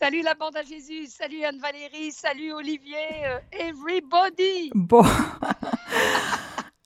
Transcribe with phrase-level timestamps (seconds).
[0.00, 2.94] Salut la bande à Jésus, salut Anne-Valérie, salut Olivier,
[3.26, 4.70] euh, everybody.
[4.72, 5.02] Bon.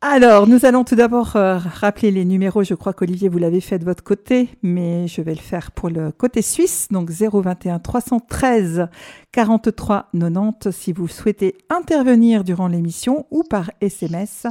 [0.01, 2.65] Alors, nous allons tout d'abord euh, rappeler les numéros.
[2.65, 5.91] Je crois qu'Olivier, vous l'avez fait de votre côté, mais je vais le faire pour
[5.91, 6.89] le côté suisse.
[6.91, 8.89] Donc 021 313
[9.31, 14.47] 43 90 si vous souhaitez intervenir durant l'émission ou par SMS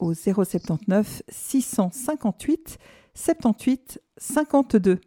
[0.00, 2.76] au 079 658
[3.14, 4.98] 78 52.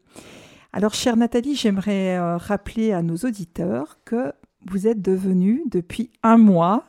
[0.76, 4.34] Alors, chère Nathalie, j'aimerais euh, rappeler à nos auditeurs que
[4.66, 6.86] vous êtes devenue depuis un mois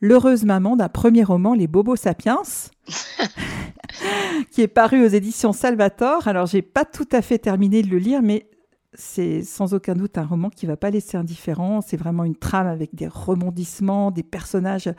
[0.00, 2.42] l'heureuse maman d'un premier roman, Les Bobos Sapiens,
[4.52, 6.28] qui est paru aux éditions Salvator.
[6.28, 8.46] Alors, j'ai pas tout à fait terminé de le lire, mais
[8.92, 11.80] c'est sans aucun doute un roman qui va pas laisser indifférent.
[11.80, 14.92] C'est vraiment une trame avec des rebondissements, des personnages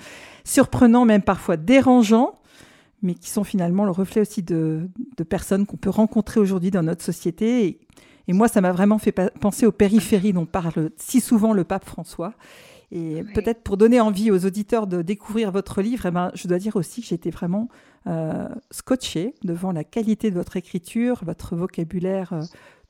[0.44, 2.34] surprenants, même parfois dérangeants,
[3.02, 4.90] mais qui sont finalement le reflet aussi de,
[5.30, 7.66] personnes qu'on peut rencontrer aujourd'hui dans notre société.
[7.66, 7.85] Et,
[8.28, 11.86] et moi, ça m'a vraiment fait penser aux périphéries dont parle si souvent le pape
[11.86, 12.34] François.
[12.92, 16.60] Et peut-être pour donner envie aux auditeurs de découvrir votre livre, eh ben, je dois
[16.60, 17.68] dire aussi que été vraiment
[18.08, 22.42] euh, scotché devant la qualité de votre écriture, votre vocabulaire euh,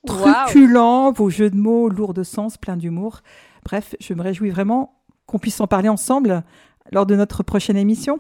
[0.06, 3.22] truculent, vos jeux de mots lourds de sens, pleins d'humour.
[3.64, 6.44] Bref, je me réjouis vraiment qu'on puisse en parler ensemble
[6.92, 8.20] lors de notre prochaine émission.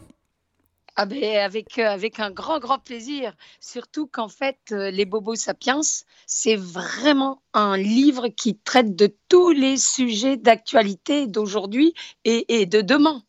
[0.97, 3.33] Ah ben avec, euh, avec un grand, grand plaisir.
[3.59, 5.81] Surtout qu'en fait, euh, Les Bobos Sapiens,
[6.25, 13.23] c'est vraiment un livre qui traite de tous les sujets d'actualité d'aujourd'hui et, de demain.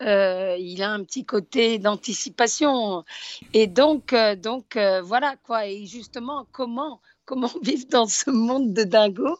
[0.00, 3.04] Euh, il a un petit côté d'anticipation.
[3.52, 5.66] Et donc, donc voilà quoi.
[5.66, 9.38] Et justement, comment, comment vivre dans ce monde de dingo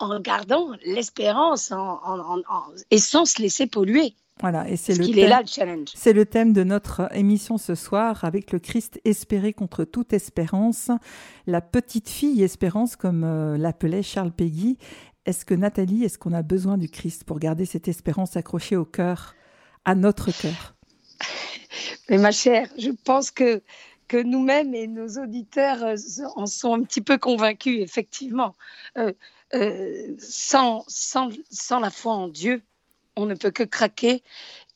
[0.00, 2.42] en gardant l'espérance en, en,
[2.90, 4.16] et sans se laisser polluer?
[4.40, 8.58] Voilà, et c'est le, thème, c'est le thème de notre émission ce soir avec le
[8.58, 10.90] Christ espéré contre toute espérance,
[11.46, 14.78] la petite fille espérance comme euh, l'appelait Charles Péguy.
[15.26, 18.86] Est-ce que Nathalie, est-ce qu'on a besoin du Christ pour garder cette espérance accrochée au
[18.86, 19.34] cœur,
[19.84, 20.74] à notre cœur?
[22.08, 23.62] Mais ma chère, je pense que
[24.08, 25.96] que nous-mêmes et nos auditeurs euh,
[26.34, 28.56] en sont un petit peu convaincus, effectivement.
[28.96, 29.12] Euh,
[30.18, 32.62] sans, sans, sans la foi en Dieu,
[33.16, 34.22] on ne peut que craquer,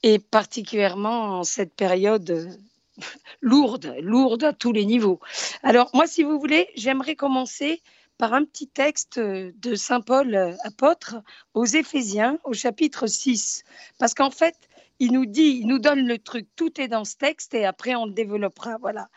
[0.03, 2.51] et particulièrement en cette période euh,
[3.41, 5.21] lourde, lourde à tous les niveaux.
[5.63, 7.83] Alors moi, si vous voulez, j'aimerais commencer
[8.19, 11.17] par un petit texte de Saint Paul euh, apôtre
[11.55, 13.65] aux Éphésiens au chapitre 6.
[13.99, 14.57] Parce qu'en fait,
[14.99, 17.95] il nous dit, il nous donne le truc, tout est dans ce texte et après
[17.95, 19.09] on le développera, voilà,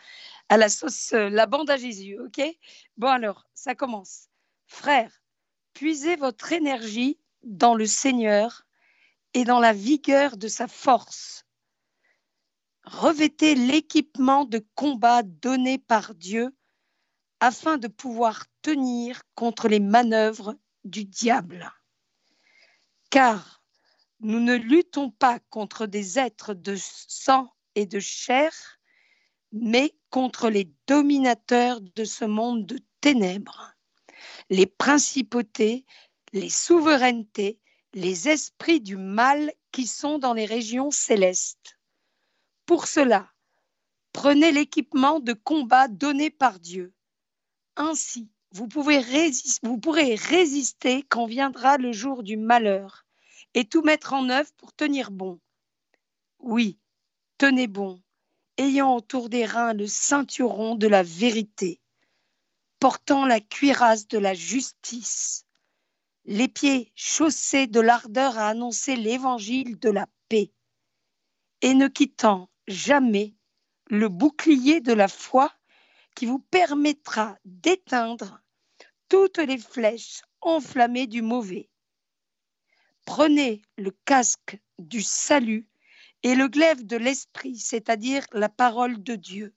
[0.48, 2.42] à la sauce, euh, la bande à Jésus, ok?
[2.96, 4.28] Bon alors, ça commence.
[4.66, 5.22] Frères,
[5.74, 8.66] puisez votre énergie dans le Seigneur
[9.34, 11.44] et dans la vigueur de sa force.
[12.84, 16.56] Revêtez l'équipement de combat donné par Dieu
[17.40, 21.70] afin de pouvoir tenir contre les manœuvres du diable.
[23.10, 23.62] Car
[24.20, 28.52] nous ne luttons pas contre des êtres de sang et de chair,
[29.52, 33.72] mais contre les dominateurs de ce monde de ténèbres,
[34.50, 35.84] les principautés,
[36.32, 37.60] les souverainetés,
[37.94, 41.78] les esprits du mal qui sont dans les régions célestes.
[42.66, 43.32] Pour cela,
[44.12, 46.92] prenez l'équipement de combat donné par Dieu.
[47.76, 53.06] Ainsi, vous, pourrez résister quand viendra le jour du malheur
[53.54, 55.38] et tout mettre en œuvre pour tenir bon.
[56.38, 56.78] Oui,
[57.38, 58.02] tenez bon,
[58.58, 61.80] ayant autour des reins le ceinturon de la vérité,
[62.78, 65.46] portant la cuirasse de la justice
[66.30, 70.52] les pieds chaussés de l'ardeur à annoncer l'évangile de la paix,
[71.62, 73.34] et ne quittant jamais
[73.86, 75.50] le bouclier de la foi
[76.14, 78.42] qui vous permettra d'éteindre
[79.08, 81.70] toutes les flèches enflammées du mauvais.
[83.06, 85.66] Prenez le casque du salut
[86.22, 89.54] et le glaive de l'esprit, c'est-à-dire la parole de Dieu,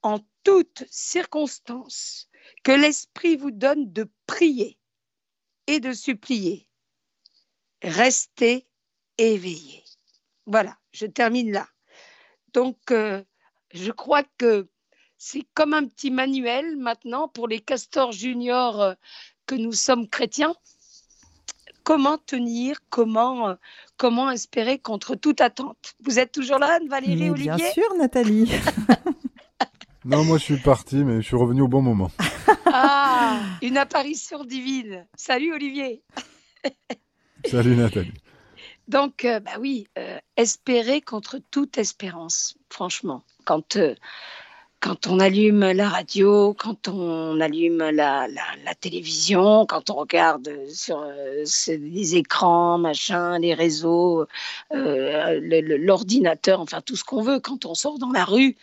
[0.00, 2.30] en toutes circonstances,
[2.62, 4.78] que l'esprit vous donne de prier
[5.66, 6.68] et de supplier.
[7.82, 8.66] Restez
[9.18, 9.84] éveillés.
[10.46, 11.66] Voilà, je termine là.
[12.52, 13.22] Donc, euh,
[13.72, 14.68] je crois que
[15.18, 18.94] c'est comme un petit manuel maintenant pour les castors juniors euh,
[19.46, 20.54] que nous sommes chrétiens.
[21.82, 23.54] Comment tenir, comment, euh,
[23.96, 25.94] comment espérer contre toute attente?
[26.00, 28.50] Vous êtes toujours là, Valérie, Olivier Bien sûr, Nathalie.
[30.04, 32.10] non, moi je suis parti, mais je suis revenu au bon moment.
[33.64, 35.06] Une apparition divine.
[35.16, 36.02] Salut Olivier.
[37.46, 38.12] Salut Nathalie.
[38.88, 43.22] Donc, euh, bah oui, euh, espérer contre toute espérance, franchement.
[43.46, 43.94] Quand, euh,
[44.80, 51.02] quand on allume la radio, quand on allume la, la, télévision, quand on regarde sur
[51.66, 54.26] les écrans, machin, les réseaux,
[54.72, 58.58] l'ordinateur, enfin tout ce qu'on veut, quand on sort dans la rue,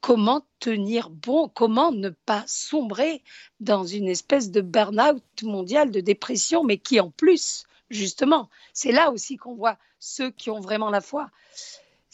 [0.00, 3.22] comment tenir bon, comment ne pas sombrer
[3.60, 9.10] dans une espèce de burn-out mondial, de dépression, mais qui en plus, justement, c'est là
[9.10, 11.30] aussi qu'on voit ceux qui ont vraiment la foi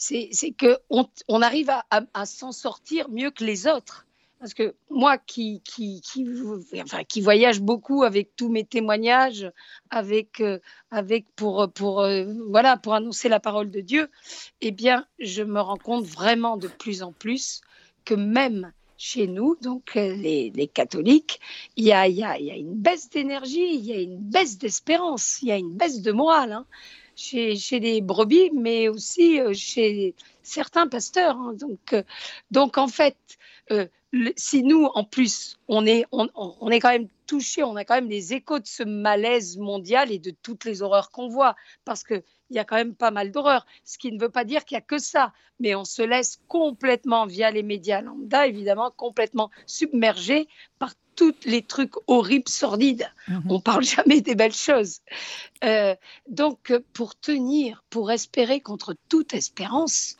[0.03, 4.05] c'est qu'on on arrive à, s'en sortir mieux que les autres.
[4.39, 9.49] Parce que moi qui, qui, qui, voyage beaucoup avec tous mes témoignages,
[9.89, 10.59] avec, euh,
[10.91, 14.09] avec pour, pour, euh, voilà, pour annoncer la parole de Dieu,
[14.59, 17.61] eh bien, je me rends compte vraiment de plus en plus
[18.05, 21.39] que même chez nous, donc les, catholiques,
[21.75, 25.57] il y a, une baisse d'énergie, il y a une baisse d'espérance, il y a
[25.57, 26.53] une baisse de morale.
[26.53, 26.65] Hein
[27.15, 31.37] chez, les brebis, mais aussi euh, chez certains pasteurs.
[31.37, 31.53] Hein.
[31.53, 32.03] Donc, euh,
[32.51, 33.17] donc, en fait,
[33.71, 33.87] euh,
[34.35, 38.09] si nous, en plus, on est, on, est quand même touché, on a quand même
[38.09, 42.03] les échos de ce malaise mondial et de toutes les horreurs qu'on voit, parce
[42.47, 44.75] qu'il y a quand même pas mal d'horreurs, ce qui ne veut pas dire qu'il
[44.75, 49.49] n'y a que ça, mais on se laisse complètement, via les médias lambda, évidemment, complètement
[49.65, 50.47] submergé
[50.79, 53.09] par tous les trucs horribles, sordides.
[53.27, 53.43] Mhm.
[53.49, 55.01] On parle jamais des belles choses.
[55.63, 55.95] Euh,
[56.27, 60.17] donc, pour tenir, pour espérer contre toute espérance,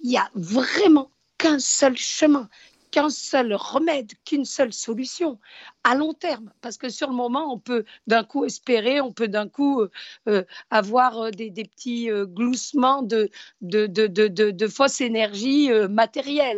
[0.00, 2.48] il y a vraiment qu'un seul chemin,
[2.96, 5.38] qu'un seul remède, qu'une seule solution
[5.84, 6.50] à long terme.
[6.62, 9.90] Parce que sur le moment, on peut d'un coup espérer, on peut d'un coup euh,
[10.28, 13.28] euh, avoir euh, des, petits gloussements de,
[13.60, 14.66] de, de, de.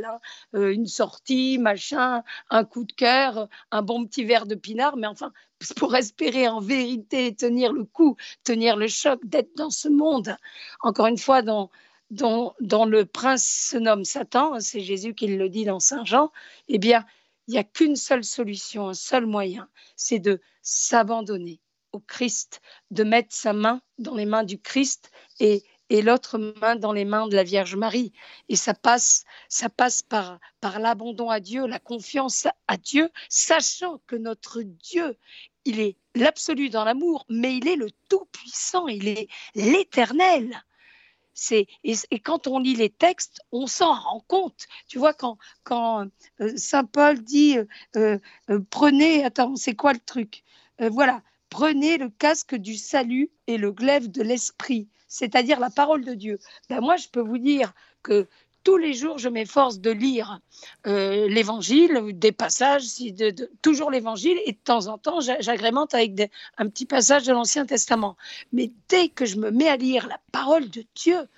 [0.05, 0.19] Hein.
[0.52, 4.96] une sortie, machin, un coup de cœur, un bon petit verre de pinard.
[4.96, 5.32] Mais enfin,
[5.76, 10.37] pour espérer en vérité tenir le coup, tenir le choc, d'être dans ce monde,
[10.82, 11.69] encore une fois, dans
[12.11, 16.31] dont, le prince se nomme Satan, c'est Jésus qui le dit dans Saint Jean,
[16.69, 17.05] eh bien,
[17.47, 21.61] il n'y a qu'une seule solution, un seul moyen, c'est de s'abandonner
[21.93, 22.61] au Christ,
[22.91, 25.11] de mettre sa main dans les mains du Christ
[25.41, 28.13] et, l'autre main dans les mains de la Vierge Marie.
[28.51, 33.99] Et ça passe, ça passe par, par l'abandon à Dieu, la confiance à Dieu, sachant
[34.07, 35.17] que notre Dieu,
[35.65, 40.63] il est l'absolu dans l'amour, mais il est le Tout-Puissant, il est l'éternel
[41.85, 44.67] et, quand on lit les textes, on s'en rend compte.
[44.88, 45.38] Tu vois quand
[46.40, 47.58] euh, saint Paul dit
[47.96, 48.19] euh,
[48.50, 50.44] euh, prenez attends c'est quoi le truc?
[50.81, 56.14] Voilà prenez le casque du salut et le glaive de l'esprit, c'est-à-dire la parole de
[56.14, 56.38] Dieu.
[56.69, 58.29] Ben moi je peux vous dire que
[58.65, 60.41] tous les jours, je m'efforce de lire
[60.87, 66.69] euh, l'évangile, des passages, de, toujours l'évangile, et de temps en temps, j'agrémente avec un
[66.69, 68.17] petit passage de l'Ancien Testament.
[68.53, 71.29] Mais dès que je me mets à lire la parole de Dieu,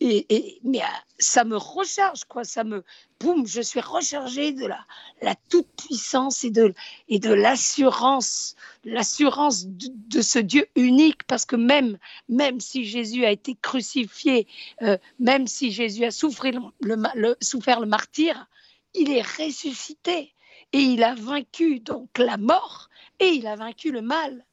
[0.00, 0.86] et, mais euh,
[1.18, 2.44] ça me recharge, quoi.
[2.44, 2.82] Ça me,
[3.18, 4.80] boum, je suis rechargée de la,
[5.20, 6.74] la toute puissance et de,
[7.08, 11.98] et de l'assurance, l'assurance de, ce Dieu unique, parce que même,
[12.28, 14.46] même si Jésus a été crucifié,
[14.82, 18.46] euh, même si Jésus a souffert le, souffert le martyr,
[18.94, 20.34] il est ressuscité
[20.72, 22.88] et il a vaincu donc la mort
[23.18, 24.44] et il a vaincu le mal.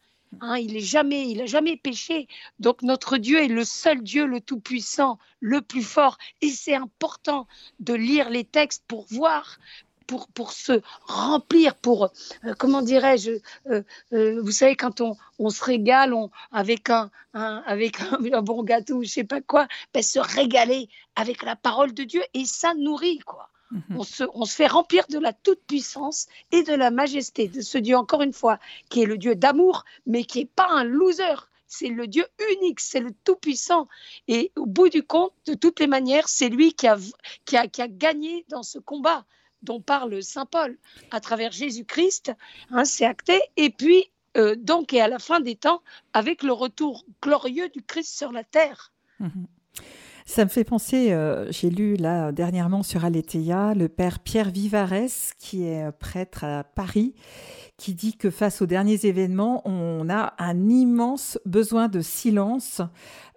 [0.41, 2.27] Hein, il est jamais, il a jamais péché.
[2.59, 6.17] Donc notre Dieu est le seul Dieu, le tout puissant, le plus fort.
[6.41, 7.47] Et c'est important
[7.79, 9.57] de lire les textes pour voir.
[10.05, 12.05] Pour, pour se remplir, pour,
[12.45, 13.31] euh, comment dirais-je,
[13.69, 17.99] euh, euh, vous savez, quand on, on se régale on, avec, un, avec
[18.33, 22.21] un, bon gâteau, je sais pas quoi, ben, se régaler avec la parole de Dieu
[22.33, 23.49] et ça nourrit, quoi.
[23.71, 23.97] Mhm.
[23.97, 24.03] On,
[24.45, 28.33] se, fait remplir de la toute-puissance et de la majesté de ce Dieu, encore une
[28.33, 28.59] fois,
[28.89, 31.49] qui est le Dieu d'amour, mais qui n'est pas un loser.
[31.67, 33.87] C'est le Dieu unique, c'est le Tout-Puissant.
[34.29, 36.97] Et au bout du compte, de toutes les manières, c'est lui qui a,
[37.45, 39.25] qui, a, qui a gagné dans ce combat
[39.63, 40.77] dont parle Saint Paul
[41.11, 42.31] à travers Jésus-Christ.
[42.71, 43.41] Hein, c'est acté.
[43.57, 45.81] Et puis, euh, donc, et à la fin des temps,
[46.13, 48.93] avec le retour glorieux du Christ sur la terre.
[49.19, 49.47] Mhm.
[50.29, 55.33] Ça me fait penser, euh, j'ai lu là dernièrement sur Aletheia le père Pierre Vivares,
[55.39, 57.15] qui est prêtre à Paris,
[57.77, 62.81] qui dit que face aux derniers événements, on a un immense besoin de silence,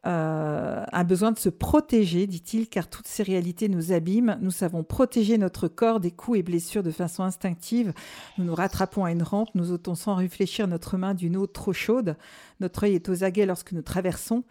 [0.04, 4.37] euh, un besoin de se protéger, dit-il, car toutes ces réalités nous abîment.
[4.40, 7.92] Nous savons protéger notre corps des coups et blessures de façon instinctive.
[8.37, 11.73] Nous nous rattrapons à une rampe, nous ôtons sans réfléchir notre main d'une eau trop
[11.73, 12.16] chaude.
[12.59, 14.42] Notre œil est aux aguets lorsque nous traversons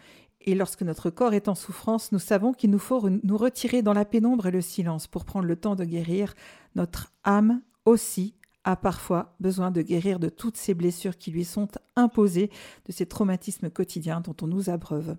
[0.41, 3.93] et lorsque notre corps est en souffrance, nous savons qu'il nous faut nous retirer dans
[3.93, 6.33] la pénombre et le silence pour prendre le temps de guérir.
[6.75, 8.35] Notre âme aussi
[8.69, 12.49] a parfois besoin de guérir de toutes ces blessures qui lui sont imposées,
[12.85, 15.15] de ces traumatismes quotidiens dont on nous abreuve.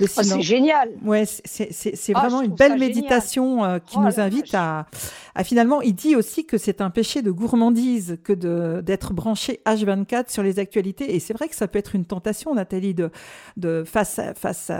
[0.00, 0.90] Oh, c'est génial.
[1.02, 4.86] Ouais, c'est ah, vraiment une belle méditation euh, qui oh nous invite à,
[5.34, 5.82] à, finalement.
[5.82, 8.32] Il dit aussi que c'est un péché de gourmandise que
[8.80, 11.14] d'être branché H24 sur les actualités.
[11.14, 13.10] Et c'est vrai que ça peut être une tentation, Nathalie, de,
[13.56, 14.70] de face à, face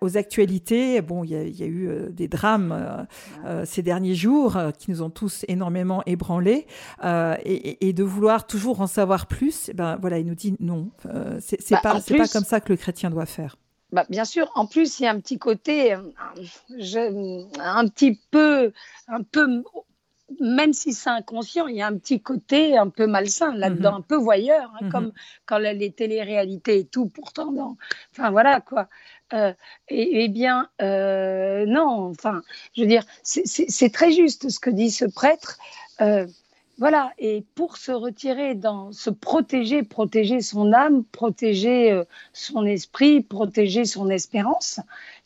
[0.00, 1.02] aux actualités.
[1.02, 3.06] Bon, il y a, y a, eu euh, des drames
[3.44, 6.66] euh, ces derniers jours qui nous ont tous énormément ébranlés,
[7.44, 9.68] et, et, de vouloir toujours en savoir plus.
[9.68, 10.90] Eh ben voilà, il nous dit non.
[11.40, 13.56] c'est bah, pas comme ça que le chrétien doit faire.
[13.92, 18.72] Bah, bien sûr, en plus, il y a un petit côté, euh, un petit peu,
[19.06, 19.62] un peu,
[20.40, 23.98] même si c'est inconscient, il y a un petit côté un peu malsain là-dedans, mhm.
[23.98, 24.90] un peu voyeur, hein, mhm.
[24.90, 25.12] comme
[25.46, 27.76] quand les téléréalités et tout, pourtant,
[28.12, 28.88] enfin voilà quoi.
[29.32, 29.52] Euh,
[29.88, 32.42] et, eh bien, euh, non, enfin,
[32.76, 35.58] je veux dire, c'est très juste ce que dit ce prêtre.
[36.78, 42.04] Voilà, et pour se retirer dans, se protéger, protéger son âme, protéger euh,
[42.34, 44.80] son esprit, protéger son espérance,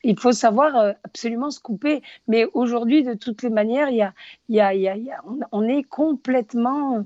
[0.05, 2.03] il faut savoir euh, absolument se couper.
[2.29, 4.15] Mais aujourd'hui, de toutes les manières, il y a,
[4.49, 7.05] il y a, il y a, on, est complètement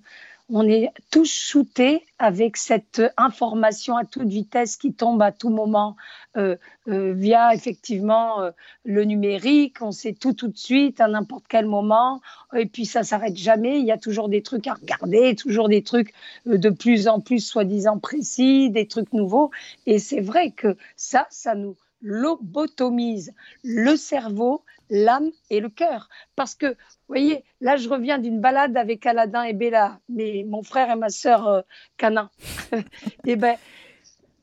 [0.51, 5.97] on est tous shootés avec cette information à toute vitesse qui tombe à tout moment
[6.37, 6.57] euh,
[6.89, 8.51] euh, via effectivement euh,
[8.85, 9.81] le numérique.
[9.81, 12.21] On sait tout tout de suite à n'importe quel moment.
[12.55, 13.81] Et puis ça s'arrête jamais.
[13.81, 16.13] Il y a toujours des trucs à regarder, toujours des trucs
[16.45, 19.51] de plus en plus soi-disant précis, des trucs nouveaux.
[19.87, 23.33] Et c'est vrai que ça, ça nous lobotomise
[23.63, 26.09] le cerveau, l'âme et le cœur.
[26.37, 26.75] Parce que, vous
[27.09, 31.09] voyez, là, je reviens d'une balade avec Aladdin et Bella, mais mon frère et ma
[31.09, 31.61] sœur euh,
[31.97, 32.31] Canin.
[32.73, 32.79] et
[33.27, 33.57] eh ben,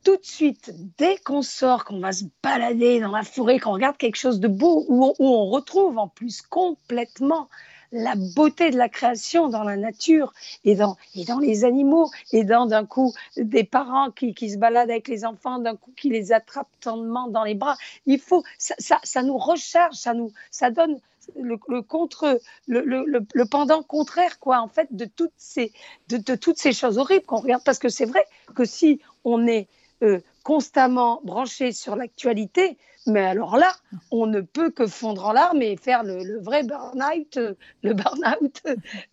[0.03, 3.97] tout de suite, dès qu'on sort, qu'on va se balader dans la forêt, qu'on regarde
[3.97, 7.49] quelque chose de beau, où on retrouve en plus complètement
[7.91, 10.33] la beauté de la création dans la nature
[10.63, 14.57] et dans, et dans les animaux et dans d'un coup des parents qui, qui, se
[14.57, 17.77] baladent avec les enfants, d'un coup qui les attrapent tendement dans les bras.
[18.05, 20.99] Il faut, ça, ça, ça nous recharge, ça nous, ça donne
[21.35, 25.71] le, le contre, le, le, le, pendant contraire, quoi, en fait, de toutes ces,
[26.09, 27.63] de toutes ces choses horribles qu'on regarde.
[27.63, 29.67] Parce que c'est vrai que si on est
[30.03, 32.77] euh, constamment branché sur l'actualité,
[33.07, 33.73] mais alors là,
[34.11, 38.61] on ne peut que fondre en larmes et faire le, vrai burn-out, euh, le burn-out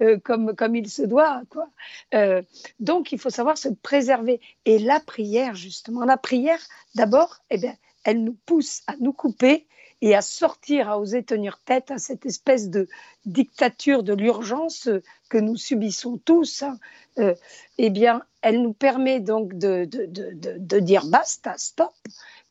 [0.02, 1.42] euh, comme, comme il se doit.
[1.50, 1.68] Quoi.
[2.80, 4.40] donc, il faut savoir se préserver.
[4.64, 6.60] Et la prière, justement, la prière,
[6.94, 9.66] d'abord, eh bien, elle nous pousse à nous couper
[10.00, 12.88] et à sortir, à oser tenir tête à cette espèce de
[13.26, 14.88] dictature de l'urgence
[15.28, 16.78] que nous subissons tous, hein.
[17.18, 17.34] euh,
[17.78, 19.84] eh bien, elle nous permet donc de,
[20.78, 21.92] dire basta, stop,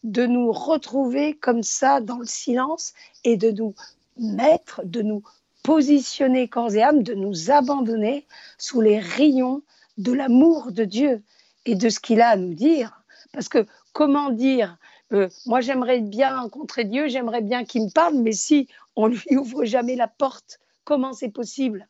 [0.04, 3.75] de nous retrouver comme ça dans le silence et de nous
[4.18, 5.24] mettre, de nous
[5.63, 8.25] positionner corps et âme, de nous abandonner
[8.58, 9.63] sous les rayons
[9.98, 11.24] de l'amour de Dieu
[11.66, 13.04] et de ce qu'il a à nous dire.
[13.34, 14.77] Parce que comment dire
[15.13, 19.24] euh, moi j'aimerais bien rencontrer Dieu, j'aimerais bien qu'il me parle, mais si on lui
[19.38, 21.88] ouvre jamais la porte, comment c'est possible?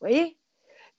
[0.00, 0.36] Vous voyez?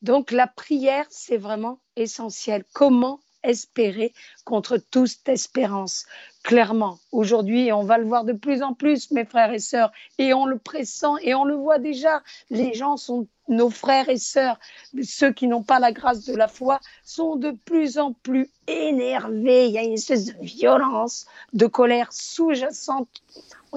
[0.01, 2.63] Donc la prière, c'est vraiment essentiel.
[2.73, 4.13] Comment espérer
[4.45, 6.05] contre toute espérance.
[6.43, 10.33] Clairement, aujourd'hui, on va le voir de plus en plus, mes frères et sœurs, et
[10.33, 12.21] on le pressent et on le voit déjà.
[12.49, 14.59] Les gens sont nos frères et sœurs,
[15.03, 19.65] ceux qui n'ont pas la grâce de la foi, sont de plus en plus énervés.
[19.65, 23.23] Il y a une espèce de violence, de colère sous-jacente,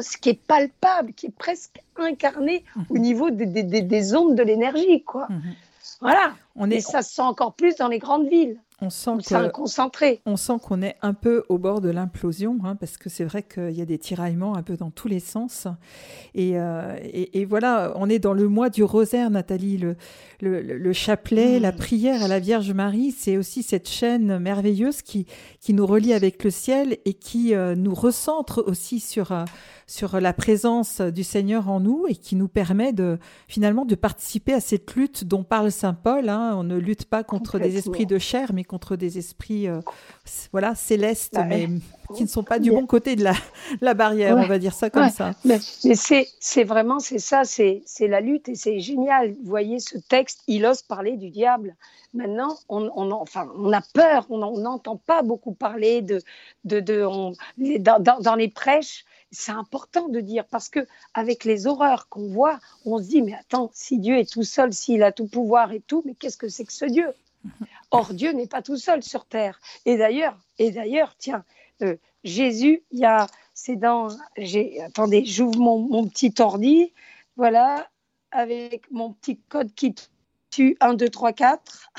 [0.00, 3.00] ce qui est palpable, qui est presque incarné au mhm.
[3.00, 5.26] niveau des, des, ondes de l'énergie, quoi.
[5.28, 5.54] Mhm.
[6.00, 6.34] Voilà.
[6.56, 6.76] On est...
[6.76, 8.60] Et ça se sent encore plus dans les grandes villes.
[8.82, 10.20] On sent concentré.
[10.26, 13.44] On sent qu'on est un peu au bord de l'implosion, hein, parce que c'est vrai
[13.44, 15.68] qu'il y a des tiraillements un peu dans tous les sens.
[16.36, 19.78] Euh, et, voilà, on est dans le mois du rosaire, Nathalie.
[19.78, 19.96] Le,
[20.40, 21.76] le, chapelet, la mm.
[21.76, 25.26] prière à la Vierge Marie, c'est aussi cette chaîne merveilleuse qui,
[25.60, 29.44] qui nous relie avec le ciel et qui euh, nous recentre aussi sur, euh,
[29.86, 34.52] sur la présence du Seigneur en nous et qui nous permet de finalement de participer
[34.54, 36.28] à cette lutte dont parle Saint Paul.
[36.28, 36.54] Hein.
[36.56, 39.82] On ne lutte pas contre des esprits de chair, mais contre des esprits euh,
[40.50, 41.68] voilà célestes, bah, mais
[42.16, 43.34] qui ne sont pas du bon côté de la,
[43.82, 45.34] la barrière, on va dire ça comme ça.
[45.44, 49.32] Mais, c'est vraiment, c'est ça, c'est la lutte et c'est génial.
[49.32, 51.76] Vous voyez ce texte, il ose parler du diable.
[52.14, 56.22] Maintenant, on, on, enfin, on a peur, on n'entend pas beaucoup parler de,
[56.64, 57.06] de, de
[57.78, 62.58] dans, dans, les prêches c'est important de dire parce que avec les horreurs qu'on voit,
[62.84, 65.80] on se dit mais attends, si Dieu est tout seul, s'il a tout pouvoir et
[65.80, 67.08] tout, mais qu'est-ce que c'est que ce Dieu?
[67.92, 69.60] Or Dieu n'est pas tout seul sur terre.
[69.84, 71.44] Et d'ailleurs, et d'ailleurs, tiens,
[71.82, 74.08] euh, Jésus, il y a, c'est dans,
[74.38, 76.94] j'ai, attendez, j'ouvre mon, mon, petit ordi,
[77.36, 77.90] voilà,
[78.30, 79.94] avec mon petit code qui
[80.48, 81.90] tu 1, 2, 3, 4.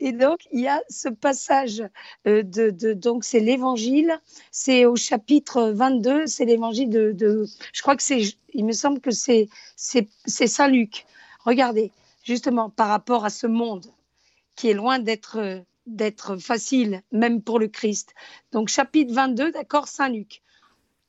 [0.00, 1.82] Et donc, il y a ce passage
[2.26, 4.18] euh, de, donc c'est l'évangile,
[4.50, 8.22] c'est au chapitre 22, c'est l'évangile de, je crois que c'est,
[8.54, 11.04] il me semble que c'est, c'est, c'est Saint Luc.
[11.44, 11.92] Regardez,
[12.24, 13.84] justement, par rapport à ce monde
[14.56, 18.14] qui est loin d'être, facile, même pour le Christ.
[18.52, 20.42] Donc, chapitre 22, d'accord, Saint Luc.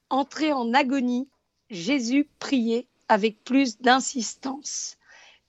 [0.10, 1.28] Entré en agonie,
[1.70, 4.98] Jésus priait avec plus d'insistance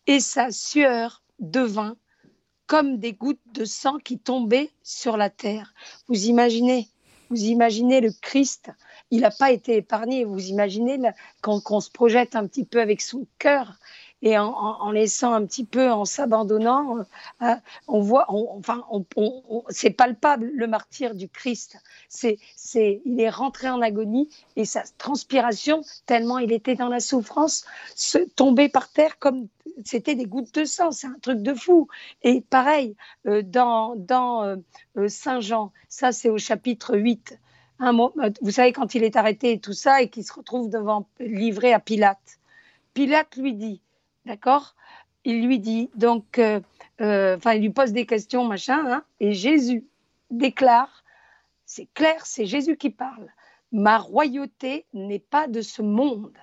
[0.06, 1.96] et sa sueur devint
[2.66, 5.74] comme des gouttes de sang qui tombaient sur la terre.
[6.08, 6.88] Vous imaginez,
[7.30, 8.70] vous imaginez le Christ,
[9.10, 10.24] il n'a pas été épargné.
[10.24, 10.98] Vous imaginez
[11.40, 13.78] quand on se projette un petit peu avec son cœur
[14.22, 17.04] et en, laissant un petit peu, en s'abandonnant,
[17.42, 17.54] euh,
[17.88, 18.82] on voit, enfin,
[19.68, 21.76] c'est palpable le martyr du Christ.
[22.08, 27.00] C'est, c'est, il est rentré en agonie et sa transpiration, tellement il était dans la
[27.00, 29.48] souffrance, se tombait par terre comme
[29.84, 30.90] c'était des gouttes de sang.
[30.90, 31.88] C'est un truc de fou.
[32.22, 34.42] Et pareil, euh, dans, dans
[34.96, 37.38] euh, Saint Jean, ça c'est au chapitre 8.
[37.80, 40.70] Un mot, vous savez, quand il est arrêté et tout ça, et qu'il se retrouve
[40.70, 42.38] devant, livré à Pilate.
[42.94, 43.80] Pilate lui dit,
[44.26, 44.74] D'accord?
[45.24, 46.60] Il lui dit, donc, euh,
[47.00, 49.86] euh, enfin, il lui pose des questions, machin, hein, et Jésus
[50.30, 51.04] déclare,
[51.64, 53.28] c'est clair, c'est Jésus qui parle,
[53.72, 56.36] ma royauté n'est pas de ce monde.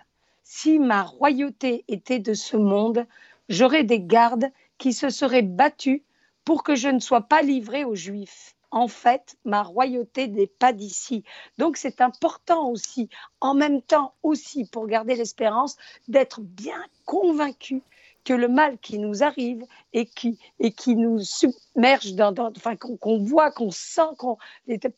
[0.43, 3.05] Si ma royauté était de ce monde,
[3.50, 6.01] j'aurais des gardes qui se seraient battus
[6.43, 8.55] pour que je ne sois pas livré aux Juifs.
[8.71, 11.23] En fait, ma royauté n'est pas d'ici.
[11.57, 13.09] Donc c'est important aussi,
[13.41, 15.75] en même temps aussi, pour garder l'espérance,
[16.07, 17.83] d'être bien convaincu
[18.23, 23.17] que le mal qui nous arrive et qui, et qui nous submerge, dans, enfin, qu'on
[23.23, 24.37] voit, qu'on sent, qu'on,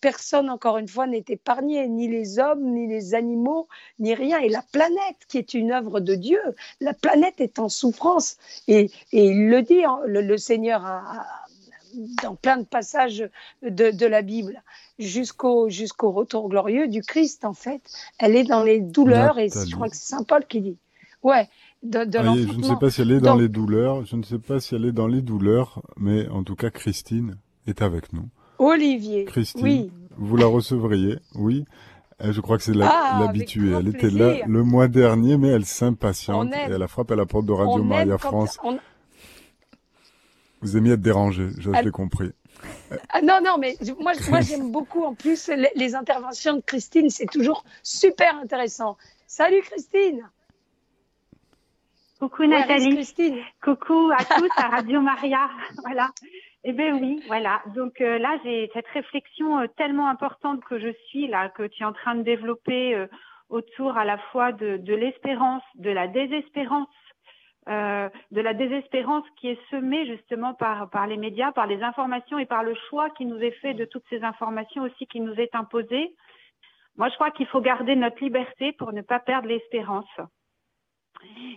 [0.01, 3.67] personne, encore une fois, n'est épargné, ni les hommes, ni les animaux,
[3.99, 4.39] ni rien.
[4.39, 6.41] Et la planète, qui est une œuvre de Dieu,
[6.81, 8.37] la planète est en souffrance.
[8.67, 11.25] Et, il le dit, hein, le, Seigneur a,
[12.21, 13.29] dans plein de passages
[13.61, 14.61] de, de la Bible,
[14.99, 17.81] jusqu'au jusqu'au retour glorieux du Christ, en fait.
[18.19, 20.77] Elle est dans les douleurs, et je crois que c'est Saint Paul qui dit.
[21.23, 21.47] Ouais,
[21.83, 24.23] de, de ah, Je ne sais pas si elle est dans les douleurs, je ne
[24.23, 28.11] sais pas si elle est dans les douleurs, mais en tout cas, Christine est avec
[28.13, 28.27] nous.
[28.59, 29.91] Olivier, Christine, oui.
[30.17, 31.65] vous la recevriez, oui.
[32.21, 33.71] Euh, je crois que c'est ah, l'habituée.
[33.71, 37.25] elle était là le mois dernier, mais elle s'impatiente et elle a frappé à la
[37.25, 38.59] porte de Radio Maria France.
[40.63, 42.31] Vous aimez être dérangé, je, l'ai compris.
[43.09, 47.25] Ah, non, non, mais moi, moi j'aime beaucoup en plus les, interventions de Christine, c'est
[47.25, 48.97] toujours super intéressant.
[49.27, 50.21] Salut Christine
[52.17, 52.95] Coucou Nathalie.
[52.95, 53.39] Christine?
[53.61, 55.49] Coucou à tous à Radio Maria.
[55.83, 56.11] voilà.
[56.63, 57.61] Eh bien oui, voilà.
[57.75, 61.83] Donc euh, là, j'ai cette réflexion euh, tellement importante que je suis là, que tu
[61.83, 63.07] es en train de développer euh,
[63.49, 66.87] autour à la fois de, de l'espérance, de la désespérance
[67.69, 72.37] euh, de la désespérance qui est semée justement par, par les médias, par les informations
[72.37, 75.33] et par le choix qui nous est fait de toutes ces informations aussi qui nous
[75.35, 76.13] est imposé.
[76.97, 80.09] Moi, je crois qu'il faut garder notre liberté pour ne pas perdre l'espérance.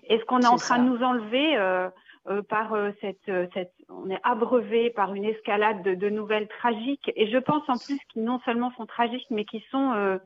[0.05, 1.89] Et ce qu'on est, en train de nous enlever euh,
[2.29, 7.11] euh, par cette, cette, on est abreuvé par une escalade de, de, nouvelles tragiques.
[7.17, 10.21] Et je pense en plus qui non seulement sont tragiques, mais qui sont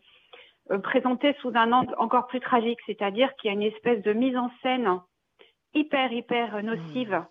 [0.83, 4.37] présentées sous un angle encore plus tragique, c'est-à-dire qu'il y a une espèce de mise
[4.37, 5.01] en scène
[5.75, 7.27] hyper, hyper nocive mmh.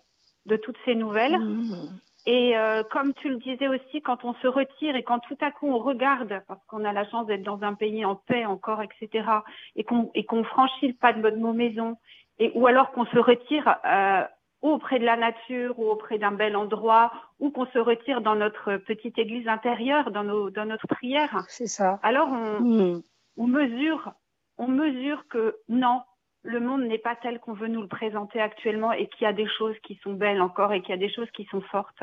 [0.50, 1.38] de toutes ces nouvelles.
[1.38, 2.00] Mmh.
[2.26, 5.50] Et euh, comme tu le disais aussi, quand on se retire et quand tout à
[5.50, 8.82] coup on regarde, parce qu'on a la chance d'être dans un pays en paix encore,
[8.82, 9.26] etc.,
[9.74, 11.96] et qu'on et qu'on franchit le pas de notre maison,
[12.38, 14.22] et ou alors qu'on se retire euh,
[14.60, 18.76] auprès de la nature ou auprès d'un bel endroit, ou qu'on se retire dans notre
[18.76, 21.42] petite église intérieure, dans nos dans notre prière.
[21.48, 21.98] C'est ça.
[22.02, 23.02] Alors on, mmh.
[23.38, 24.12] on mesure,
[24.58, 26.02] on mesure que non,
[26.42, 29.32] le monde n'est pas tel qu'on veut nous le présenter actuellement et qu'il y a
[29.32, 32.02] des choses qui sont belles encore et qu'il y a des choses qui sont fortes.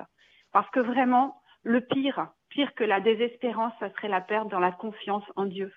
[0.52, 4.72] Parce que vraiment, le pire, pire que la désespérance, ça serait la perte dans la
[4.72, 5.74] confiance en Dieu.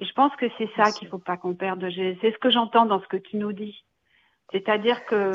[0.00, 1.88] Et je pense que c'est ça qu'il faut pas qu'on perde.
[2.20, 3.84] C'est ce que j'entends dans ce que tu nous dis.
[4.50, 5.32] C'est-à-dire que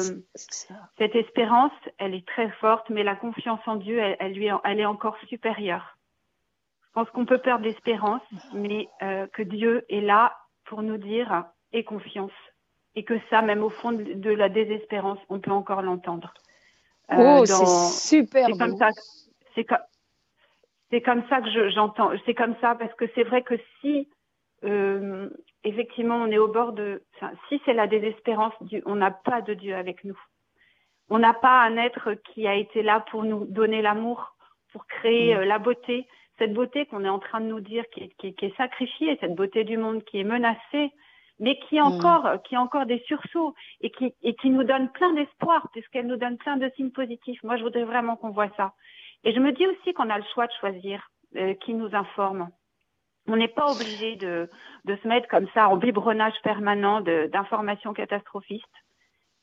[0.98, 4.86] cette espérance, elle est très forte, mais la confiance en Dieu, elle, lui, elle est
[4.86, 5.98] encore supérieure.
[6.88, 8.22] Je pense qu'on peut perdre l'espérance,
[8.54, 12.32] mais euh, que Dieu est là pour nous dire et confiance
[12.96, 16.34] et que ça, même au fond de, la désespérance, on peut encore l'entendre.
[17.12, 18.48] Euh, oh, c'est super.
[18.48, 18.90] C'est comme ça.
[19.56, 19.78] C'est comme,
[20.92, 22.12] c'est comme ça que j'entends.
[22.26, 24.10] c'est comme ça parce que c'est vrai que si
[24.64, 25.30] euh,
[25.64, 27.04] effectivement on est au bord de,
[27.48, 28.54] si c'est la désespérance,
[28.86, 30.20] on n'a pas de Dieu avec nous.
[31.10, 34.36] On n'a pas un être qui a été là pour nous donner l'amour,
[34.72, 35.40] pour créer mm.
[35.40, 38.34] euh, la beauté, cette beauté qu'on est en train de nous dire qui est, qui,
[38.34, 40.92] qui est sacrifiée, cette beauté du monde qui est menacée,
[41.40, 41.84] mais qui mm.
[41.84, 46.18] encore, qui encore des sursauts et qui, et qui nous donne plein d'espoir puisqu'elle nous
[46.18, 47.42] donne plein de signes positifs.
[47.44, 48.74] Moi, je voudrais vraiment qu'on voit ça.
[49.24, 52.50] Et je me dis aussi qu'on a le choix de choisir euh, qui nous informe.
[53.28, 54.50] On n'est pas obligé de,
[54.86, 58.66] de se mettre comme ça en biberonnage permanent d'informations catastrophistes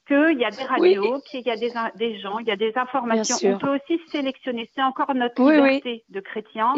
[0.07, 2.73] qu'il y a des radios, qu'il y a des, des, gens, il y a des
[2.77, 3.55] informations.
[3.55, 4.71] On peut aussi sélectionner.
[4.75, 6.75] C'est encore notre liberté de chrétiens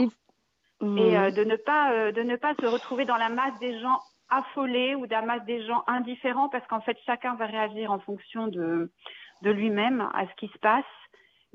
[0.81, 3.79] et, euh, de ne pas euh, de ne pas se retrouver dans la masse des
[3.81, 3.99] gens
[4.31, 8.91] affolés ou masse des gens indifférents parce qu'en fait chacun va réagir en fonction de
[9.43, 10.85] de lui-même à ce qui se passe,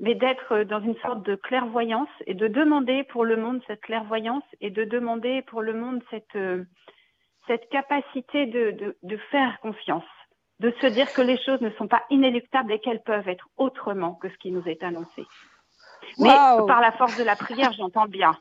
[0.00, 4.44] mais d'être dans une sorte de clairvoyance et de demander pour le monde cette clairvoyance
[4.60, 6.64] et de demander pour le monde cette euh,
[7.46, 10.04] cette capacité de, de, de faire confiance
[10.60, 14.14] de se dire que les choses ne sont pas inéluctables et qu'elles peuvent être autrement
[14.14, 15.26] que ce qui nous est annoncé.
[16.18, 16.30] Mais
[16.66, 18.36] par la force de la prière, j'entends bien.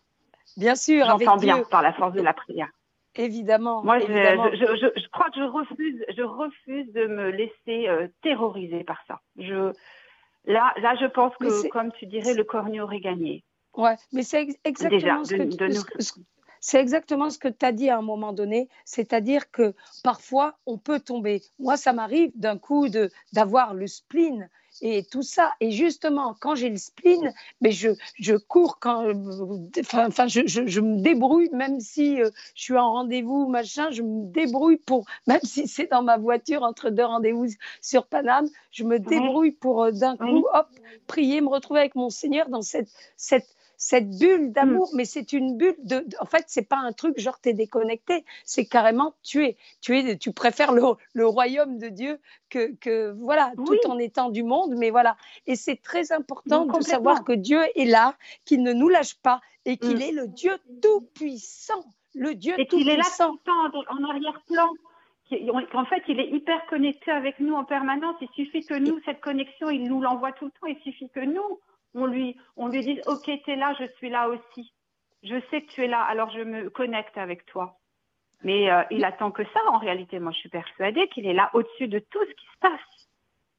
[0.58, 2.70] Bien sûr, j'entends bien par la force de la prière.
[3.16, 3.84] Évidemment.
[3.84, 8.84] Moi, Je, je, je, crois que je refuse, je refuse de me laisser euh, terroriser
[8.84, 9.22] par ça.
[9.38, 9.72] Je,
[10.46, 13.44] là, là, je pense que, comme tu dirais, le corneau aurait gagné.
[13.76, 16.14] Ouais, mais c'est exactement ce, que, nous...
[16.60, 20.78] C'est exactement ce que tu as dit à un moment donné, c'est-à-dire que parfois on
[20.78, 21.42] peut tomber.
[21.60, 22.88] Moi, ça m'arrive d'un coup
[23.34, 24.50] d'avoir le spleen
[24.82, 25.54] et tout ça.
[25.60, 29.06] Et justement, quand j'ai le spleen, mais je, je cours quand,
[29.94, 34.26] enfin, je, je, me débrouille, même si euh, je suis en rendez-vous, machin, je me
[34.32, 37.48] débrouille pour, même si c'est dans ma voiture entre deux rendez-vous
[37.82, 40.68] sur Paname, je me débrouille pour euh, d'un coup, hop,
[41.08, 43.48] prier, me retrouver avec mon Seigneur dans cette, cette
[43.84, 44.96] cette bulle d'amour, mm.
[44.96, 48.66] mais c'est une bulle de, En fait, c'est pas un truc genre t'es déconnecté, c'est
[48.66, 52.18] carrément tu es, tu es, tu préfères le, le royaume de Dieu
[52.50, 55.18] que, que voilà, tout en étant du monde, mais voilà.
[55.48, 58.16] Et c'est très important de savoir que Dieu est là,
[58.46, 60.02] qu'il ne nous lâche pas et qu'il mm.
[60.02, 61.84] est le Dieu tout puissant,
[62.16, 64.70] le Dieu et qu'il est là tout le temps en arrière-plan.
[65.74, 68.16] En fait, il est hyper connecté avec nous en permanence.
[68.22, 70.68] Il suffit que nous, cette connexion, il nous l'envoie tout le temps.
[70.68, 71.60] Il suffit que nous,
[71.96, 74.74] on lui, on lui dit, OK, tu es là, je suis là aussi.
[75.24, 77.80] Je sais que tu es là, alors je me connecte avec toi.
[78.44, 80.20] Mais euh, il attend que ça, en réalité.
[80.20, 83.03] Moi, je suis persuadée qu'il est là au-dessus de tout ce qui se passe.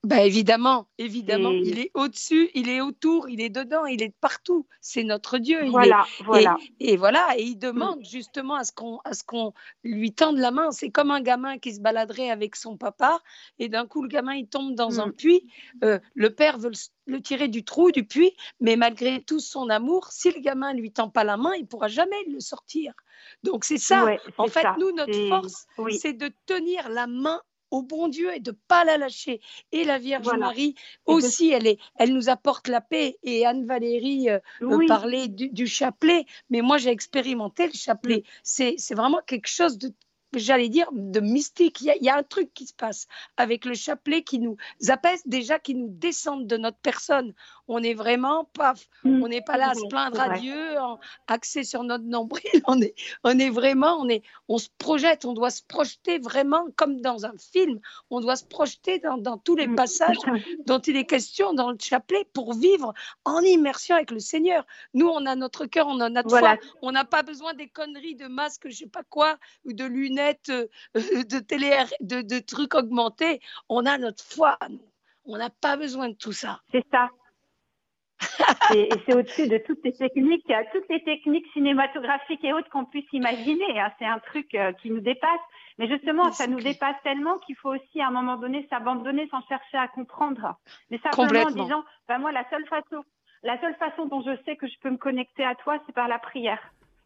[0.05, 4.67] Ben évidemment, évidemment, il est au-dessus, il est autour, il est dedans, il est partout.
[4.83, 5.64] C'est notre Dieu.
[5.71, 6.59] voilà, voilà.
[6.79, 10.51] Et, voilà, et il demande justement à ce qu'on, à ce qu'on lui tende la
[10.51, 10.73] main.
[10.73, 13.21] C'est comme un gamin qui se baladerait avec son papa,
[13.59, 15.12] et d'un coup le gamin il tombe dans un mm.
[15.14, 15.49] puits.
[15.83, 16.73] Euh, le père veut
[17.07, 20.93] le, tirer du trou du puits, mais malgré tout son amour, si le gamin lui
[20.93, 22.93] tend pas la main, il pourra jamais le sortir.
[23.43, 24.07] Donc c'est ça.
[24.37, 25.67] en fait, nous notre force,
[25.99, 29.40] c'est de tenir la main au bon Dieu et de pas la lâcher.
[29.72, 30.74] Et la Vierge Marie
[31.07, 33.18] aussi, elle, est, elle nous apporte la paix.
[33.22, 38.24] Et Anne-Valérie euh, euh, parlait du, chapelet, mais moi j'ai expérimenté le chapelet.
[38.59, 38.74] Mm.
[38.77, 39.92] C'est vraiment quelque chose de
[40.38, 41.81] j'allais dire, de mystique.
[41.81, 44.57] Il y, a, un truc qui se passe avec le chapelet qui nous
[44.88, 47.35] apaise, déjà qui nous descend de notre personne.
[47.68, 49.23] On est vraiment pas, mm.
[49.23, 50.77] on n'est pas là à se plaindre à Dieu,
[51.27, 52.42] axé sur notre nombril.
[52.66, 52.94] On est,
[53.25, 57.27] on est vraiment, on est, on se projette, on doit se projeter vraiment comme dans
[57.27, 57.81] un film.
[58.11, 59.77] On doit se projeter dans, tous les mm.
[59.77, 60.16] passages
[60.66, 62.94] dont il est question dans le chapelet pour vivre
[63.25, 64.66] en immersion avec le Seigneur.
[64.94, 66.57] Nous, on a notre cœur, on a notre foi.
[66.83, 70.23] On n'a pas besoin des conneries de masques, je sais pas quoi, ou de lunettes
[70.50, 73.40] euh, de télé, de, trucs augmentés.
[73.68, 74.58] On a notre foi,
[75.24, 76.60] On n'a pas besoin de tout ça.
[76.72, 77.10] C'est ça.
[78.74, 83.10] et, c'est au-dessus de toutes les techniques, toutes les techniques cinématographiques et autres qu'on puisse
[83.12, 83.80] imaginer.
[83.80, 83.92] Hein.
[83.98, 85.40] C'est un truc euh, qui nous dépasse.
[85.78, 89.42] Mais justement, ça nous dépasse tellement qu'il faut aussi à un moment donné s'abandonner sans
[89.48, 90.56] chercher à comprendre.
[90.90, 93.04] Mais simplement en disant, ben moi, la seule façon,
[93.42, 96.08] la seule façon dont je sais que je peux me connecter à toi, c'est par
[96.08, 96.60] la prière.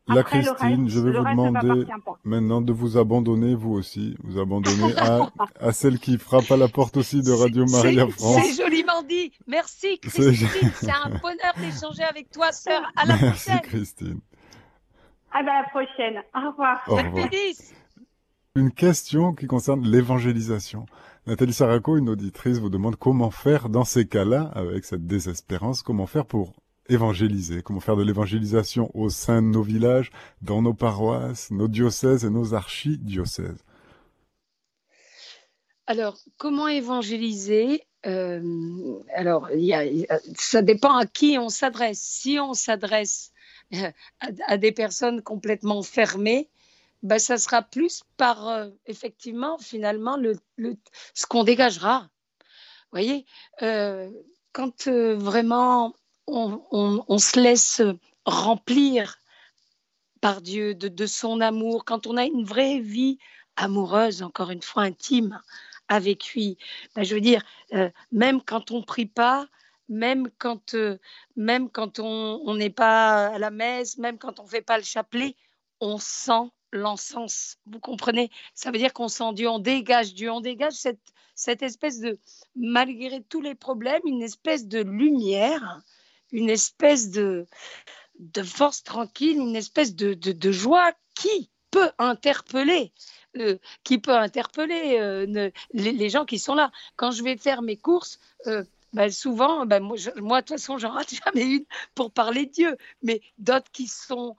[0.08, 1.84] La Christine, je vais vous demander
[2.24, 6.68] maintenant de vous abandonner, vous aussi, vous abandonner à, à, celle qui frappe à la
[6.68, 8.40] porte aussi de Radio Maria France.
[8.42, 9.32] C'est joliment dit.
[9.46, 12.82] Merci Christine, c'est un bonheur d'échanger avec toi, sœur.
[12.96, 14.20] À la Merci Christine.
[15.32, 16.22] À la prochaine.
[16.34, 16.80] Au revoir.
[16.88, 17.28] Au revoir.
[18.54, 20.86] Une question qui concerne l'évangélisation.
[21.26, 26.06] Nathalie Saraco, une auditrice, vous demande comment faire dans ces cas-là, avec cette désespérance, comment
[26.06, 26.54] faire pour
[26.88, 30.10] évangéliser, comment faire de l'évangélisation au sein de nos villages,
[30.42, 33.64] dans nos paroisses, nos diocèses et nos archidiocèses.
[35.86, 39.48] Alors, comment évangéliser euh, Alors,
[40.36, 42.00] ça dépend à qui on s'adresse.
[42.00, 43.32] Si on s'adresse
[43.72, 43.90] euh,
[44.46, 46.50] à, des personnes complètement fermées,
[47.02, 50.36] ben, ça sera plus par, euh, effectivement, finalement, le,
[51.14, 52.10] ce qu'on dégagera.
[52.90, 53.26] Vous voyez,
[54.52, 55.94] quand vraiment
[56.28, 57.82] on, se laisse
[58.24, 59.18] remplir
[60.20, 63.18] par Dieu de, son amour, quand on a une vraie vie
[63.56, 65.40] amoureuse, encore une fois intime
[65.88, 66.58] avec lui.
[66.94, 69.46] Ben, je veux dire, euh, même quand on prie pas,
[69.88, 70.98] même quand, euh,
[71.36, 75.34] même quand on n'est pas à la messe, même quand on fait pas le chapelet,
[75.80, 77.56] on sent l'encens.
[77.66, 78.30] Vous comprenez?
[78.54, 81.00] Ça veut dire qu'on sent Dieu, on dégage Dieu, on dégage cette,
[81.34, 82.18] cette espèce de,
[82.56, 85.80] malgré tous les problèmes, une espèce de lumière,
[86.32, 87.46] une espèce de,
[88.44, 92.92] force tranquille, une espèce de, joie qui peut interpeller.
[93.36, 96.72] Euh, qui peut interpeller euh, les, gens qui sont là.
[96.96, 98.64] Quand je vais faire mes courses, euh,
[98.94, 101.64] ben, souvent, ben, moi, de toute façon, j'en rate jamais une
[101.94, 102.76] pour parler de Dieu.
[103.02, 104.34] Mais d'autres qui sont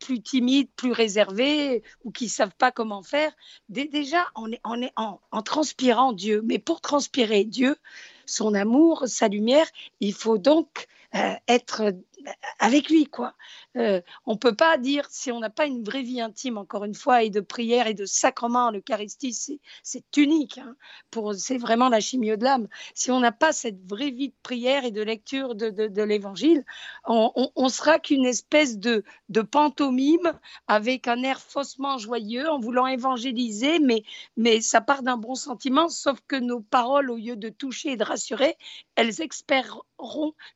[0.00, 3.32] plus timides, plus réservés ou qui savent pas comment faire,
[3.70, 6.42] déjà, on est, en, transpirant Dieu.
[6.44, 7.76] Mais pour transpirer Dieu,
[8.26, 9.66] son amour, sa lumière,
[10.00, 10.86] il faut donc
[11.48, 11.94] être
[12.58, 13.34] avec lui, quoi.
[13.76, 16.94] Euh, on peut pas dire, si on n'a pas une vraie vie intime, encore une
[16.94, 20.58] fois, et de prière et de sacrement, l'Eucharistie, c'est unique.
[20.58, 20.76] Hein,
[21.36, 22.68] c'est vraiment la chimio de l'âme.
[22.94, 26.64] Si on n'a pas cette vraie vie de prière et de lecture de, de, l'Évangile,
[27.06, 33.78] on, sera qu'une espèce de, de pantomime avec un air faussement joyeux en voulant évangéliser,
[33.78, 34.04] mais,
[34.36, 37.96] mais ça part d'un bon sentiment, sauf que nos paroles, au lieu de toucher et
[37.96, 38.56] de rassurer,
[38.94, 39.84] elles espéreront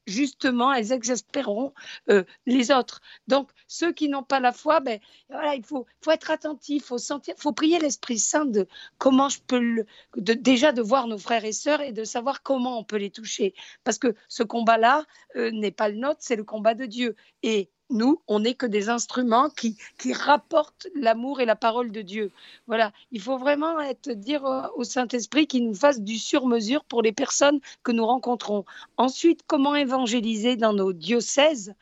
[0.06, 1.59] justement, elles exaspéreront
[2.08, 3.00] euh, les autres.
[3.26, 6.98] Donc, ceux qui n'ont pas la foi, ben, voilà, il faut, être attentif, il faut
[6.98, 8.66] sentir, faut prier l'Esprit Saint de
[8.98, 9.84] comment je peux
[10.16, 13.54] déjà de voir nos frères et sœurs et de savoir comment on peut les toucher.
[13.84, 15.04] Parce que ce combat-là
[15.36, 17.16] euh, n'est pas le nôtre, c'est le combat de Dieu.
[17.42, 19.76] Et nous, on n'est que des instruments qui,
[20.12, 22.32] rapportent l'amour et la parole de Dieu.
[22.66, 23.76] Voilà, il faut vraiment
[24.06, 24.44] dire
[24.76, 28.64] au Saint-Esprit qu'il nous fasse du sur-mesure pour les personnes que nous rencontrons.
[28.96, 31.74] Ensuite, comment évangéliser dans nos diocèses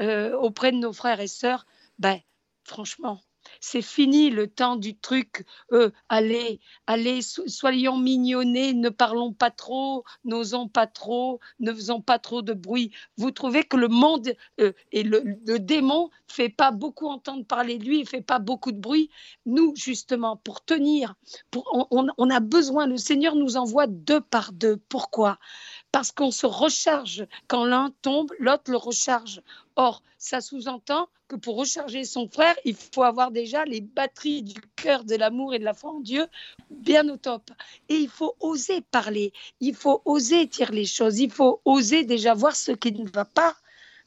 [0.00, 1.66] euh, auprès de nos frères et sœurs?
[1.98, 2.20] Ben,
[2.64, 3.20] franchement,
[3.66, 5.44] c'est fini le temps du truc.
[5.72, 12.20] Euh, allez, allez, soyons mignonnés, ne parlons pas trop, n'osons pas trop, ne faisons pas
[12.20, 12.92] trop de bruit.
[13.16, 17.84] Vous trouvez que le monde euh, et le, démon fait pas beaucoup entendre parler de
[17.84, 19.10] lui, il fait pas beaucoup de bruit.
[19.46, 21.14] Nous, justement, pour tenir,
[21.90, 22.86] on a besoin.
[22.86, 24.76] Le Seigneur nous envoie deux par deux.
[24.88, 25.38] Pourquoi?
[25.90, 27.26] Parce qu'on se recharge.
[27.48, 29.42] Quand l'un tombe, l'autre le recharge.
[29.76, 34.54] Or, ça sous-entend que pour recharger son frère, il faut avoir déjà les batteries du
[34.74, 36.26] cœur, de l'amour et de la foi en Dieu
[36.70, 37.50] bien au top.
[37.90, 42.32] Et il faut oser parler, il faut oser dire les choses, il faut oser déjà
[42.32, 43.54] voir ce qui ne va pas.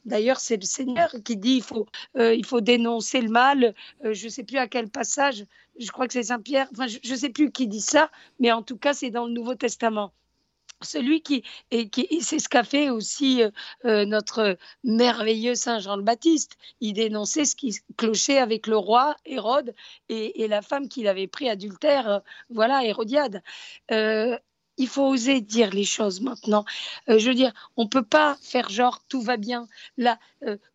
[0.04, 3.74] D'ailleurs, c'est le Seigneur qui dit il faut, euh, il faut dénoncer le mal.
[4.04, 5.44] Euh, je ne sais plus à quel passage,
[5.78, 8.62] je crois que c'est Saint-Pierre, enfin, je ne sais plus qui dit ça, mais en
[8.62, 10.12] tout cas, c'est dans le Nouveau Testament
[10.82, 13.50] celui qui, et qui c'est ce qu'a fait aussi euh,
[13.84, 16.56] euh, notre merveilleux Saint Jean le Baptiste.
[16.80, 19.74] Il dénonçait ce qui clochait avec le roi Hérode
[20.08, 23.42] et, la femme qu'il avait pris adultère, euh, voilà, Hérodiade
[24.76, 26.64] il faut oser dire les choses maintenant.
[27.06, 29.66] Je veux dire, on ne peut pas faire genre tout va bien.
[29.98, 30.18] Là,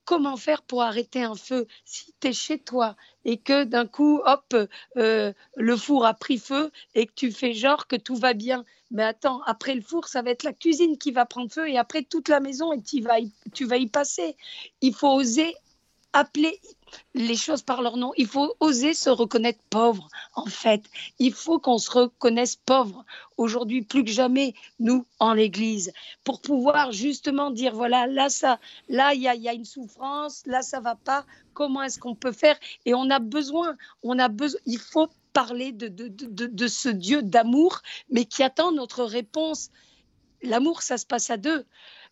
[0.04, 1.66] comment faire pour arrêter un feu?
[1.86, 4.56] Si tu es chez toi et que d'un coup, hop,
[4.98, 8.64] euh, le four a pris feu et que tu fais genre que tout va bien.
[8.92, 11.78] Mais attends, après le four, ça va être la cuisine qui va prendre feu et
[11.78, 13.18] après toute la maison et vas
[13.54, 14.38] tu vas y passer.
[14.82, 15.54] Il faut oser
[16.16, 16.60] appeler
[17.14, 18.14] les choses par leur nom.
[18.16, 20.84] Il faut oser se reconnaître pauvre, en fait.
[21.20, 23.06] Il faut qu'on se reconnaisse pauvre.
[23.36, 25.92] Aujourd'hui, plus que jamais, nous, en l'Église,
[26.24, 30.44] pour pouvoir justement dire, voilà, là, ça, là, il y a, y a, une souffrance,
[30.46, 31.26] là, ça va pas.
[31.54, 32.58] Comment est-ce qu'on peut faire?
[32.86, 36.88] Et on a besoin, on a besoin, il faut parler de, de, de, de ce
[36.88, 39.70] Dieu d'amour, mais qui attend notre réponse.
[40.42, 41.66] L'amour, ça se passe à deux.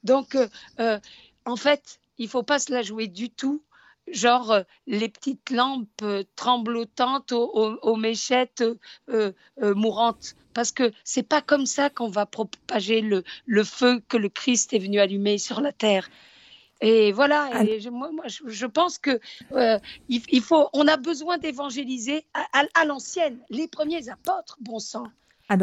[0.04, 0.50] Donc, euh,
[0.82, 1.00] euh,
[1.46, 3.64] en fait, il faut pas se la jouer du tout
[4.08, 8.64] genre euh, les petites lampes euh, tremblotantes aux, méchettes
[9.10, 10.36] euh, mourantes.
[10.54, 14.74] Parce que c'est pas comme ça qu'on va propager le, le, feu que le Christ
[14.74, 16.10] est venu allumer sur la terre.
[16.82, 19.22] Et voilà, et je, moi, je, pense que
[20.10, 25.06] il, faut, on a besoin d'évangéliser à l'ancienne, les premiers apôtres, bon sang.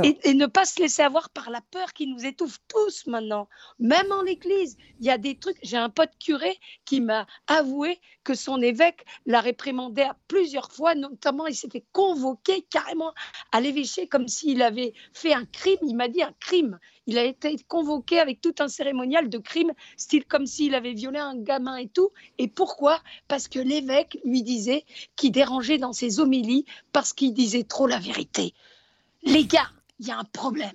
[0.04, 3.48] Et, ne pas se laisser avoir par la peur qui nous étouffe tous maintenant.
[3.78, 5.56] Même en l'église, il y a des trucs.
[5.62, 10.94] J'ai un pote curé qui m'a avoué que son évêque l'a réprimandé à plusieurs fois,
[10.94, 13.14] notamment il s'est fait convoquer carrément
[13.52, 15.78] à l'évêché comme s'il avait fait un crime.
[15.82, 16.78] Il m'a dit un crime.
[17.06, 21.18] Il a été convoqué avec tout un cérémonial de crime, style comme s'il avait violé
[21.18, 22.10] un gamin et tout.
[22.38, 23.00] Et pourquoi?
[23.28, 24.84] Parce que l'évêque lui disait
[25.16, 28.54] qu'il dérangeait dans ses homélies parce qu'il disait trop la vérité.
[29.22, 30.70] Les gars, il y a un problème.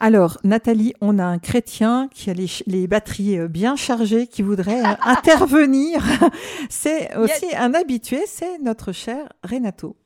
[0.00, 4.80] Alors, Nathalie, on a un chrétien qui a les, batteries euh, bien chargées, qui voudrait
[4.80, 6.00] euh, intervenir.
[6.70, 9.96] C'est aussi un habitué, c'est notre cher Renato.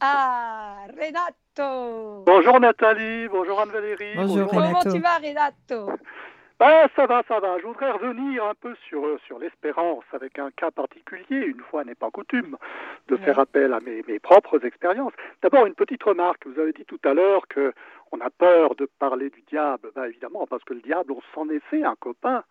[0.00, 2.24] Ah, Renato.
[2.26, 4.16] Bonjour Nathalie, bonjour Anne-Valérie.
[4.16, 4.92] Bonjour, Comment Renato.
[4.92, 5.92] tu vas, Renato?
[6.64, 7.58] Ben, ça va, ça va.
[7.58, 11.84] Je voudrais revenir un peu sur, euh, sur l'espérance avec un cas particulier, une fois
[11.84, 12.56] n'est pas coutume,
[13.08, 15.12] de faire appel à mes, mes propres expériences.
[15.42, 16.46] D'abord, une petite remarque.
[16.46, 17.74] Vous avez dit tout à l'heure que
[18.12, 19.90] on a peur de parler du diable.
[19.94, 22.42] Ben, évidemment, parce que le diable, on s'en est fait un copain.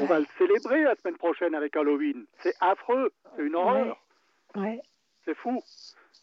[0.00, 2.24] On va le célébrer la semaine prochaine avec Halloween.
[2.38, 4.02] C'est affreux, c'est une horreur.
[4.56, 4.80] Ouais.
[5.26, 5.62] C'est fou.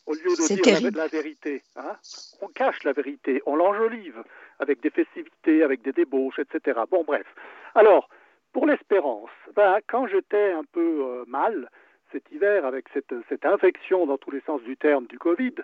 [0.06, 0.98] Au lieu de dire terrible.
[0.98, 1.96] la vérité, hein,
[2.42, 4.24] on cache la vérité, on l'enjolive
[4.60, 6.80] avec des festivités, avec des débauches, etc.
[6.90, 7.26] Bon, bref.
[7.74, 8.10] Alors,
[8.54, 11.70] pour l'espérance, ben, quand j'étais un peu euh, mal
[12.12, 15.56] cet hiver avec cette, cette infection dans tous les sens du terme du Covid,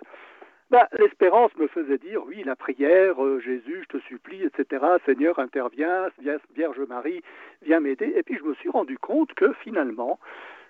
[0.72, 5.38] ben, l'espérance me faisait dire, oui, la prière, euh, Jésus, je te supplie, etc., Seigneur,
[5.38, 7.22] interviens, viens, Vierge Marie,
[7.60, 8.14] viens m'aider.
[8.16, 10.18] Et puis je me suis rendu compte que finalement,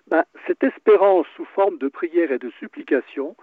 [0.07, 3.35] ben, cette espérance sous forme de prière et de supplication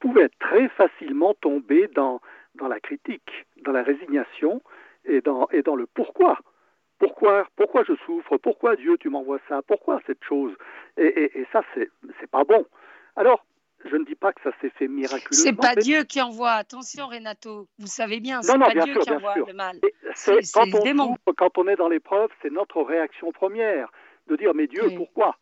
[0.00, 2.20] pouvait très facilement tomber dans,
[2.54, 4.62] dans la critique, dans la résignation
[5.04, 6.38] et dans, et dans le pourquoi.
[6.98, 8.38] Pourquoi, pourquoi je souffre?
[8.38, 9.60] Pourquoi Dieu tu m'envoies ça?
[9.66, 10.54] Pourquoi cette chose?
[10.96, 11.90] Et, et, et ça, c'est,
[12.30, 12.64] pas bon.
[13.16, 13.44] Alors,
[13.84, 15.44] je ne dis pas que ça s'est fait miraculeusement.
[15.44, 16.52] C'est pas mais- Dieu qui envoie.
[16.52, 17.68] Attention, Renato.
[17.78, 19.46] Vous savez bien, c'est pas bien Dieu sûr, qui envoie sûr.
[19.46, 19.76] le mal.
[20.14, 20.64] C'est- quand
[21.36, 23.92] quand on est dans l'épreuve, c'est notre réaction première
[24.28, 24.96] de dire mais Dieu, Oui.
[24.96, 25.36] pourquoi?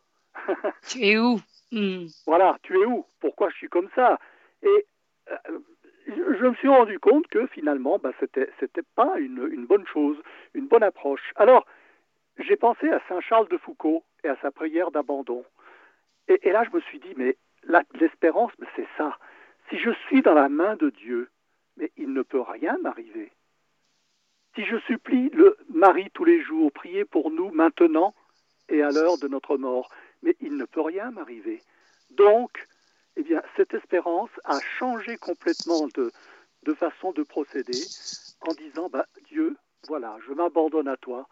[0.87, 1.39] Tu es où?
[1.71, 2.05] Hmm.
[2.25, 3.05] Voilà, tu es où?
[3.19, 4.19] Pourquoi je suis comme ça?
[4.61, 4.85] Et
[5.31, 5.59] euh,
[6.07, 10.17] je me suis rendu compte que finalement, bah, c'était pas une, bonne chose,
[10.53, 11.33] une bonne approche.
[11.35, 11.65] Alors,
[12.37, 15.43] j'ai pensé à Saint Charles de Foucault et à sa prière d'abandon.
[16.27, 17.37] Et, là, je me suis dit, mais
[17.99, 19.17] l'espérance, c'est ça.
[19.69, 21.29] Si je suis dans la main de Dieu,
[21.77, 23.31] mais il ne peut rien m'arriver.
[24.55, 28.13] Si je supplie le Marie tous les jours, priez pour nous maintenant
[28.69, 29.89] et à l'heure de notre mort,
[30.25, 31.61] mais il ne peut rien m'arriver.
[32.09, 32.67] Donc,
[33.15, 36.11] eh bien, cette espérance a changé complètement de,
[36.73, 37.79] façon de procéder
[38.41, 39.55] en disant, bah, Dieu,
[39.87, 41.29] voilà, je m'abandonne à toi,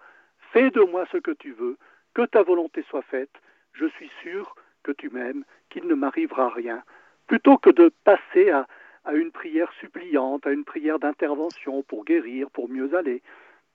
[0.54, 1.78] fais de moi ce que tu veux,
[2.14, 3.34] que ta volonté soit faite,
[3.74, 6.84] je suis sûr que tu m'aimes, qu'il ne m'arrivera rien,
[7.26, 8.68] plutôt que de passer à
[9.14, 13.24] une prière suppliante, à une prière d'intervention pour guérir, pour mieux aller.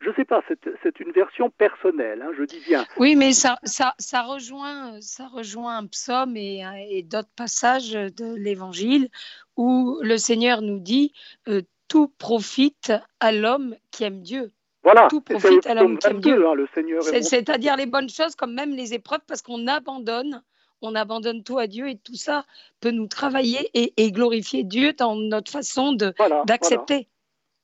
[0.00, 0.42] Je ne sais pas,
[0.82, 2.86] c'est une version personnelle, hein, je dis bien.
[2.98, 8.34] Oui, mais ça, ça, ça, rejoint, ça rejoint un psaume et, et d'autres passages de
[8.36, 9.08] l'Évangile
[9.56, 11.12] où le Seigneur nous dit
[11.48, 14.52] euh, Tout profite à l'homme qui aime Dieu.
[14.84, 16.46] Voilà, Tout profite à l'homme qui aime 22, Dieu.
[16.46, 20.42] hein, le Seigneur C'est-à-dire les bonnes choses, comme même les épreuves, parce qu'on abandonne,
[20.80, 22.44] on abandonne tout à Dieu et tout ça
[22.80, 27.08] peut nous travailler et, et glorifier Dieu dans notre façon Voilà, d'accepter.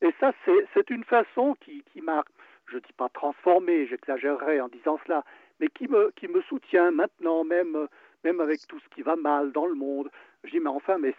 [0.05, 0.33] Et ça,
[0.75, 2.25] c'est une façon qui, qui m'a,
[2.67, 5.25] je ne dis pas transformé, j'exagérerais en disant cela,
[5.61, 7.89] mais qui me, soutient maintenant, même,
[8.23, 10.11] même avec tout ce qui va mal dans le monde.
[10.45, 11.15] Je dis, mais enfin, mais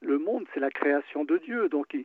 [0.00, 1.96] le monde, c'est la création de Dieu, donc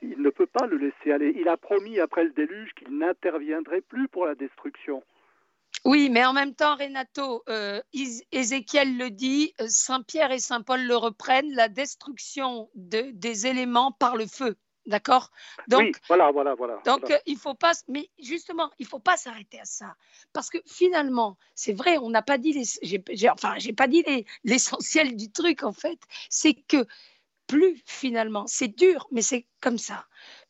[0.00, 1.34] il, ne peut pas le laisser aller.
[1.36, 5.02] Il a promis après le déluge qu'il n'interviendrait plus pour la destruction.
[5.84, 7.82] Oui, mais en même temps, Renato, euh,
[8.30, 13.46] Ézéchiel le dit, euh, Saint Pierre et Saint Paul le reprennent, la destruction de- des
[13.46, 14.56] éléments par le feu.
[14.86, 15.30] D'accord?
[15.68, 16.74] Donc, oui, voilà, voilà, voilà.
[16.84, 17.16] Donc, voilà.
[17.16, 19.94] euh, il faut pas, mais justement, il faut pas s'arrêter à ça,
[20.32, 23.86] parce que finalement, c'est vrai, on n'a pas dit, les, j'ai, j'ai- enfin, j'ai pas
[23.86, 26.84] dit les- l'essentiel du truc en fait, c'est que
[27.46, 30.06] plus finalement, c'est dur, mais c'est comme ça.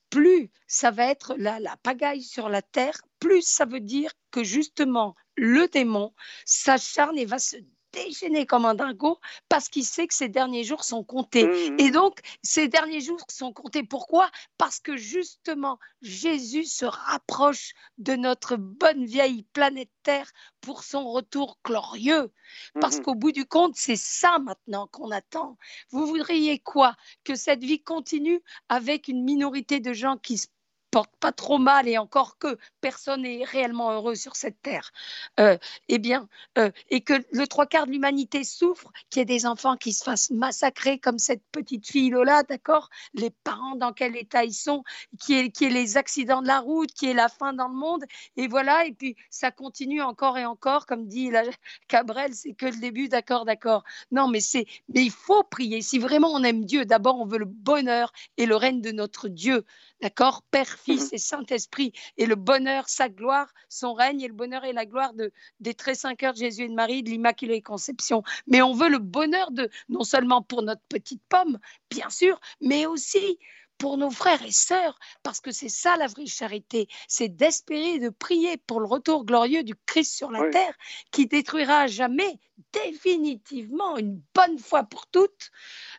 [0.09, 4.45] Plus ça va être la, la pagaille sur la terre, plus ça veut dire que
[4.45, 6.14] justement le démon
[6.45, 7.57] s'acharne et va se
[7.92, 11.46] déchaîner comme un dingo parce qu'il sait que ces derniers jours sont comptés.
[11.46, 11.76] Mhm.
[11.78, 13.83] Et donc, ces derniers jours sont comptés.
[13.83, 14.31] Pourquoi?
[14.59, 21.59] Parce que justement, Jésus se rapproche de notre bonne vieille planète Terre pour son retour
[21.64, 22.33] glorieux.
[22.81, 23.02] Parce Mhm.
[23.02, 25.57] qu'au bout du compte, c'est ça maintenant qu'on attend.
[25.90, 26.96] Vous voudriez quoi?
[27.24, 30.48] Que cette vie continue avec une minorité de gens qui se
[30.92, 34.92] portent pas trop mal et encore que personne n'est réellement heureux sur cette terre.
[35.40, 35.57] Euh,
[35.88, 36.28] eh bien,
[36.59, 39.94] euh, et que le trois quarts de l'humanité souffre, qu'il y ait des enfants qui
[39.94, 42.90] se fassent massacrer comme cette petite fille Lola, d'accord?
[43.14, 44.85] Les parents dans quel état ils sont,
[45.18, 47.74] qui est, qui est les accidents de la route, qui est la faim dans le
[47.74, 48.05] monde,
[48.37, 51.44] et voilà, et puis ça continue encore et encore, comme dit la,
[51.88, 53.83] Cabrel, c'est que le début, d'accord, d'accord.
[54.11, 55.81] Non, mais c'est, mais il faut prier.
[55.81, 59.28] Si vraiment on aime Dieu, d'abord on veut le bonheur et le règne de notre
[59.28, 59.64] Dieu,
[60.02, 60.42] d'accord?
[60.50, 64.72] Père, Fils et Saint-Esprit, et le bonheur, sa gloire, son règne, et le bonheur et
[64.72, 68.22] la gloire de, des très heures de Jésus et de Marie, de l'Immaculée Conception.
[68.47, 71.59] Mais on veut le bonheur de, non seulement pour notre petite pomme,
[71.91, 73.39] bien sûr, mais aussi
[73.78, 77.99] pour nos frères et sœurs, parce que c'est ça la vraie charité, c'est d'espérer et
[77.99, 80.51] de prier pour le retour glorieux du Christ sur la Oui.
[80.51, 80.74] terre,
[81.11, 82.39] qui détruira à jamais,
[82.72, 85.50] définitivement, une bonne fois pour toutes,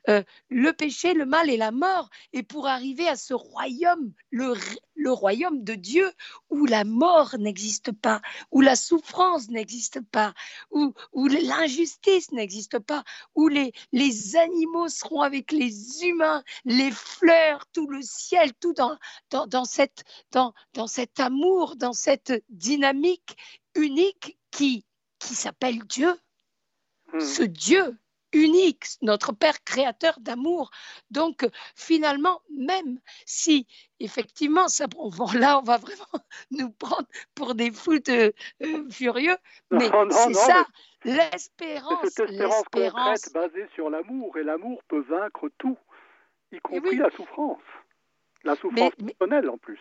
[0.10, 4.54] euh, le péché, le mal et la mort, et pour arriver à ce royaume, le,
[4.96, 6.12] le royaume de Dieu,
[6.50, 10.34] où la mort n'existe pas, où la souffrance n'existe pas,
[10.72, 13.04] où, où l'injustice n'existe pas,
[13.36, 18.98] où les, les animaux seront avec les humains, les fleurs, tout le ciel, tout dans,
[19.30, 23.38] dans, dans, cette, dans, dans cet amour, dans cette dynamique
[23.76, 24.86] unique qui,
[25.20, 26.16] qui s'appelle Dieu,
[27.14, 27.20] Hmm.
[27.20, 27.96] ce Dieu
[28.36, 30.72] unique, notre Père créateur d'amour.
[31.12, 33.68] Donc, euh, finalement, même si,
[34.00, 36.08] effectivement, ça, bon, là, on va vraiment
[36.52, 38.34] nous prendre pour des fous de,
[38.64, 39.38] euh, furieux,
[39.70, 40.66] mais c'est ça,
[41.06, 45.78] l'espérance, cette espérance concrète basée sur l'amour, et l'amour peut vaincre tout,
[46.52, 46.98] y compris oui.
[46.98, 47.62] la souffrance.
[48.44, 49.80] La souffrance Mais, mais- personnelle en plus.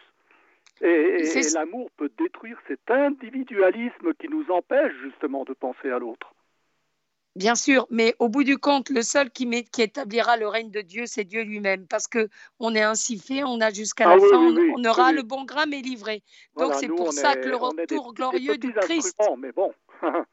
[0.83, 0.89] Et,
[1.21, 5.99] et- C'est- et l'amour peut détruire cet individualisme qui nous empêche justement de penser à
[5.99, 6.32] l'autre.
[7.35, 10.71] Bien sûr, mais au bout du compte, le seul qui, met- qui établira le règne
[10.71, 12.29] de Dieu, c'est Dieu lui-même, parce que
[12.59, 14.85] on est ainsi fait, on a jusqu'à Ah la oui, fin, oui, on, oui, on
[14.85, 16.23] aura le bon grain mais livré.
[16.59, 19.17] Donc c'est pour ça est- que le des retour glorieux des du Christ.
[19.39, 19.73] mais bon.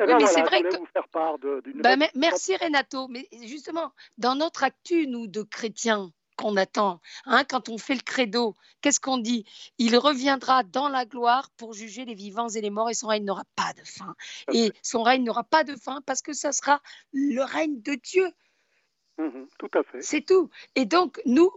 [0.00, 2.06] Eh Oui, ben mais voilà, c'est vrai que- vous faire part de- d'une bonne- me-
[2.14, 7.76] merci Renato, mais justement, dans notre actu, nous, de chrétiens, qu'on attend, hein, quand on
[7.76, 9.44] fait le credo, qu'est-ce qu'on dit?
[9.76, 13.24] Il reviendra dans la gloire pour juger les vivants et les morts, et son règne
[13.24, 14.14] n'aura pas de fin.
[14.52, 16.80] Et son règne n'aura pas de fin parce que ça sera
[17.12, 18.30] le règne de Dieu.
[19.18, 20.00] Mhm, tout à fait.
[20.00, 20.48] C'est tout.
[20.76, 21.50] Et donc, nous,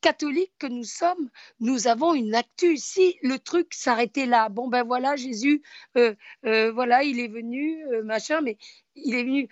[0.00, 2.76] catholiques que nous sommes, nous avons une actu.
[2.76, 5.62] Si le truc s'arrêtait là, bon ben voilà, Jésus,
[5.96, 8.58] euh, euh, voilà, il est venu, euh, machin, mais
[8.94, 9.48] il est venu.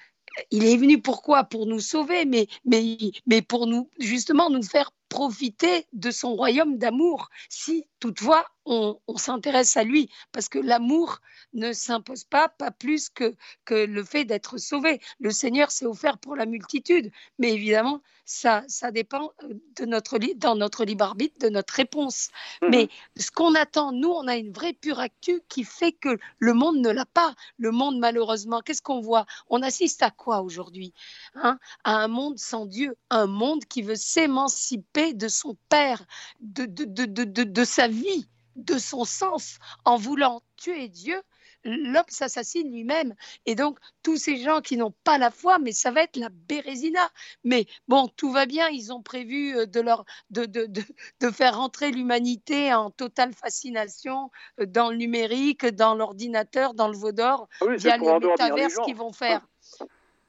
[0.50, 1.44] Il est venu pourquoi?
[1.44, 6.78] Pour nous sauver, mais, mais, mais pour nous, justement, nous faire profiter de son royaume
[6.78, 11.18] d'amour, si toutefois on, on s'intéresse à lui, parce que l'amour
[11.52, 13.34] ne s'impose pas, pas plus que,
[13.66, 15.02] que le fait d'être sauvé.
[15.20, 20.18] Le Seigneur s'est offert pour la multitude, mais évidemment, ça, ça dépend euh, de notre,
[20.36, 22.28] dans notre libre arbitre, de notre réponse.
[22.62, 22.70] Mhm.
[22.70, 22.88] Mais
[23.18, 26.78] ce qu'on attend, nous, on a une vraie pure actu qui fait que le monde
[26.78, 27.34] ne l'a pas.
[27.58, 29.26] Le monde, malheureusement, qu'est-ce qu'on voit?
[29.48, 30.94] On assiste à quoi aujourd'hui?
[31.34, 31.58] Hein?
[31.84, 36.04] À un monde sans Dieu, un monde qui veut s'émanciper de son Père,
[36.40, 41.20] de, de, de, de, sa vie, de son sens, en voulant tuer Dieu.
[41.64, 43.14] L'homme s'assassine lui-même.
[43.46, 46.28] Et donc, tous ces gens qui n'ont pas la foi, mais ça va être la
[46.28, 47.08] bérésina.
[47.44, 48.68] Mais bon, tout va bien.
[48.68, 50.82] Ils ont prévu euh, de, leur, de, de, de,
[51.20, 54.30] de faire rentrer l'humanité en totale fascination
[54.60, 58.78] euh, dans le numérique, dans l'ordinateur, dans le veau d'or, Ah oui, via les métaverses
[58.84, 59.46] qu'ils vont faire.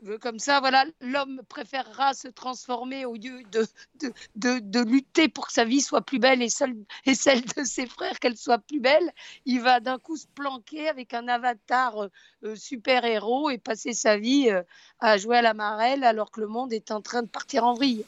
[0.07, 3.65] Euh, Comme ça, voilà, l'homme préférera se transformer au lieu de,
[3.99, 6.75] de, de, de lutter pour que sa vie soit plus belle et, seule,
[7.05, 9.11] et celle de ses frères qu'elle soit plus belle.
[9.45, 12.09] Il va d'un coup se planquer avec un avatar euh,
[12.43, 14.63] euh, super-héros et passer sa vie euh,
[14.99, 17.73] à jouer à la marelle alors que le monde est en train de partir en
[17.73, 18.05] vrille.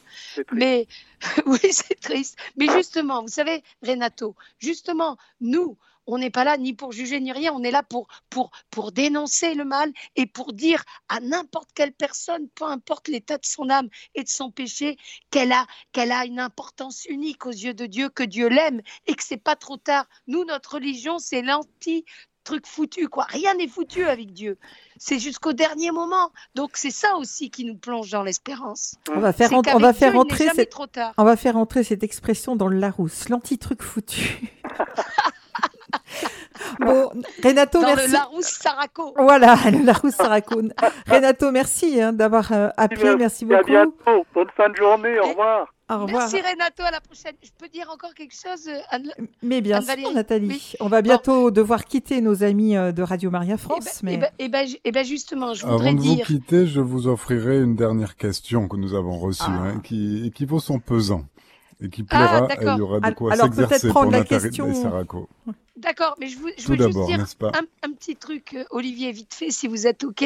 [0.52, 0.86] Mais
[1.46, 2.38] oui, c'est triste.
[2.56, 5.76] Mais justement, vous savez, Renato, justement, nous,
[6.06, 8.92] on n'est pas là ni pour juger ni rien, on est là pour, pour, pour
[8.92, 13.70] dénoncer le mal et pour dire à n'importe quelle personne, peu importe l'état de son
[13.70, 14.96] âme et de son péché,
[15.30, 19.14] qu'elle a, qu'elle a une importance unique aux yeux de Dieu, que Dieu l'aime et
[19.14, 20.06] que c'est pas trop tard.
[20.26, 22.04] Nous, notre religion, c'est l'anti
[22.46, 23.24] truc foutu quoi.
[23.28, 24.56] Rien n'est foutu avec Dieu.
[24.96, 26.30] C'est jusqu'au dernier moment.
[26.54, 28.94] Donc c'est ça aussi qui nous plonge dans l'espérance.
[29.14, 31.12] On va faire, on va faire entrer cette, trop tard.
[31.18, 34.54] on va faire entrer cette expression dans le Larousse, l'anti-truc foutu.
[36.80, 37.10] bon,
[37.42, 38.06] Renato, dans merci.
[38.08, 40.60] le Larousse Saraco Voilà, le Larousse Saraco.
[41.08, 43.70] Renato, merci hein, d'avoir euh, appelé, merci À beaucoup.
[43.70, 44.26] bientôt.
[44.34, 45.18] Bonne fin de journée.
[45.20, 45.72] Au revoir.
[45.88, 46.22] Au revoir.
[46.22, 47.34] Merci Renato, à la prochaine.
[47.44, 49.08] Je peux dire encore quelque chose euh, Anne
[49.40, 50.72] Mais bien sûr, Nathalie, oui.
[50.80, 54.00] on va bientôt devoir quitter nos amis euh, de Radio Maria France.
[54.02, 54.14] Eh ben, mais...
[54.14, 56.26] eh ben- eh ben, eh ben, justement, je voudrais Avant de vous dire.
[56.26, 59.62] quitter, je vous offrirai une dernière question que nous avons reçue, Ah.
[59.76, 61.22] hein, qui, et qui vaut son pesant.
[61.80, 62.74] Et qui Ah, plaira, et d'accord.
[62.74, 64.82] il y aura de quoi alors peut-être s'exercer prendre pour la question-.
[65.76, 69.12] D'accord, mais je, veux, je Tout veux juste dire un, un petit truc, euh, Olivier,
[69.12, 70.24] vite fait, si vous êtes OK.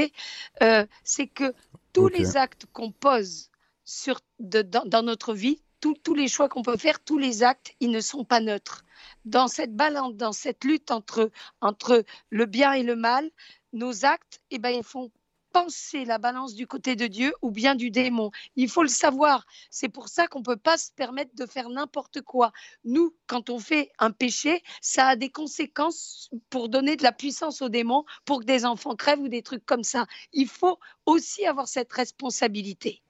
[0.63, 1.53] Euh, c'est que
[1.93, 3.51] tous les actes qu'on pose
[3.85, 7.43] sur, de- dans, dans notre vie, tous- tous les choix qu'on peut faire, tous les
[7.43, 8.85] actes, ils ne sont pas neutres.
[9.25, 13.29] Dans cette balance, dans cette lutte entre, entre le bien et le mal,
[13.73, 15.11] nos actes, eh ben, ils font
[15.53, 18.31] pencher la balance du côté de Dieu ou bien du démon.
[18.57, 19.47] Il faut le savoir.
[19.71, 22.53] C'est pour ça qu'on ne peut pas se permettre de faire n'importe quoi.
[22.85, 27.63] Nous, quand on fait un péché, ça a des conséquences pour donner de la puissance
[27.63, 30.07] aux démons, pour que des enfants crèvent ou des trucs comme ça.
[30.33, 33.03] Il faut aussi avoir cette responsabilité.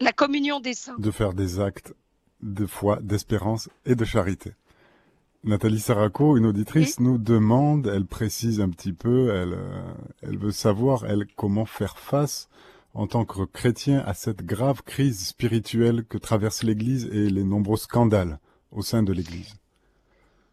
[0.00, 0.96] La communion des saints.
[0.98, 1.94] De faire des actes
[2.40, 4.54] de foi, d'espérance et de charité.
[5.42, 10.50] Nathalie Saraco, une auditrice, nous demande, elle précise un petit peu, elle, euh, elle veut
[10.50, 12.50] savoir, elle, comment faire face
[12.92, 17.78] en tant que chrétien à cette grave crise spirituelle que traverse l'Église et les nombreux
[17.78, 18.38] scandales
[18.70, 19.54] au sein de l'Église.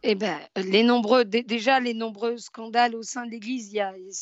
[0.04, 3.78] Eh ben, les nombreux, déjà les nombreux scandales au sein de l'Église,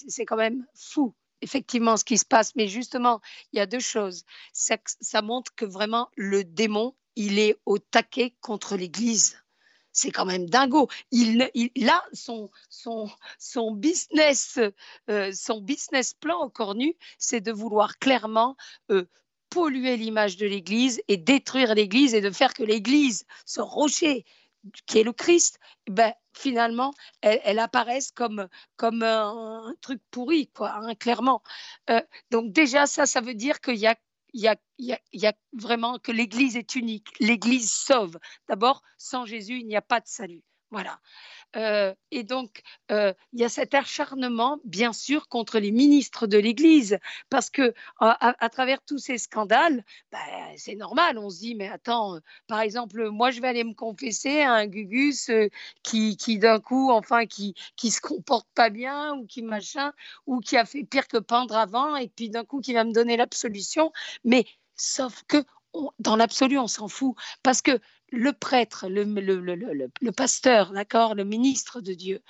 [0.08, 3.22] c'est quand même fou effectivement ce qui se passe, mais justement,
[3.54, 4.24] il y a deux choses.
[4.52, 9.38] Ça, ça montre que vraiment le démon, il est au taquet contre l'Église
[9.96, 10.88] c'est quand même dingo.
[11.12, 11.42] Il,
[11.90, 14.60] a son, son, son, business,
[15.10, 18.56] euh, son business plan au cornu, c'est de vouloir clairement
[18.92, 19.06] euh,
[19.50, 24.26] polluer l'image de l'Église et détruire l'Église et de faire que l'Église, ce rocher
[24.86, 30.96] qui est le Christ, ben, finalement, elle, apparaisse comme, comme un, truc pourri, quoi, hein,
[30.96, 31.42] clairement.
[31.90, 33.96] Euh, donc déjà, ça, ça veut dire qu'il y a
[34.36, 37.08] il y a, vraiment que l'Église est unique.
[37.22, 38.20] L'Église sauve.
[38.50, 40.44] D'abord, sans Jésus, il n'y a pas de salut.
[40.76, 41.00] Voilà.
[41.56, 42.62] Euh, et donc,
[42.92, 47.00] euh, il y a cet acharnement, bien sûr, contre les ministres de l'Église,
[47.30, 50.20] parce que à, travers tous ces scandales, ben,
[50.58, 51.18] c'est normal.
[51.18, 54.52] On se dit, mais attends, euh, par exemple, moi, je vais aller me confesser à
[54.52, 55.32] un Gugus
[55.82, 59.94] qui, d'un coup, enfin, qui qui se comporte pas bien ou qui machin,
[60.26, 62.92] ou qui a fait pire que pendre avant, et puis d'un coup, qui va me
[62.92, 63.94] donner l'absolution.
[64.26, 64.46] Mais
[64.76, 65.46] sauf que
[66.00, 67.80] dans l'absolu, on s'en fout, parce que
[68.12, 72.22] le prêtre, le, pasteur, d'accord, le ministre de Dieu,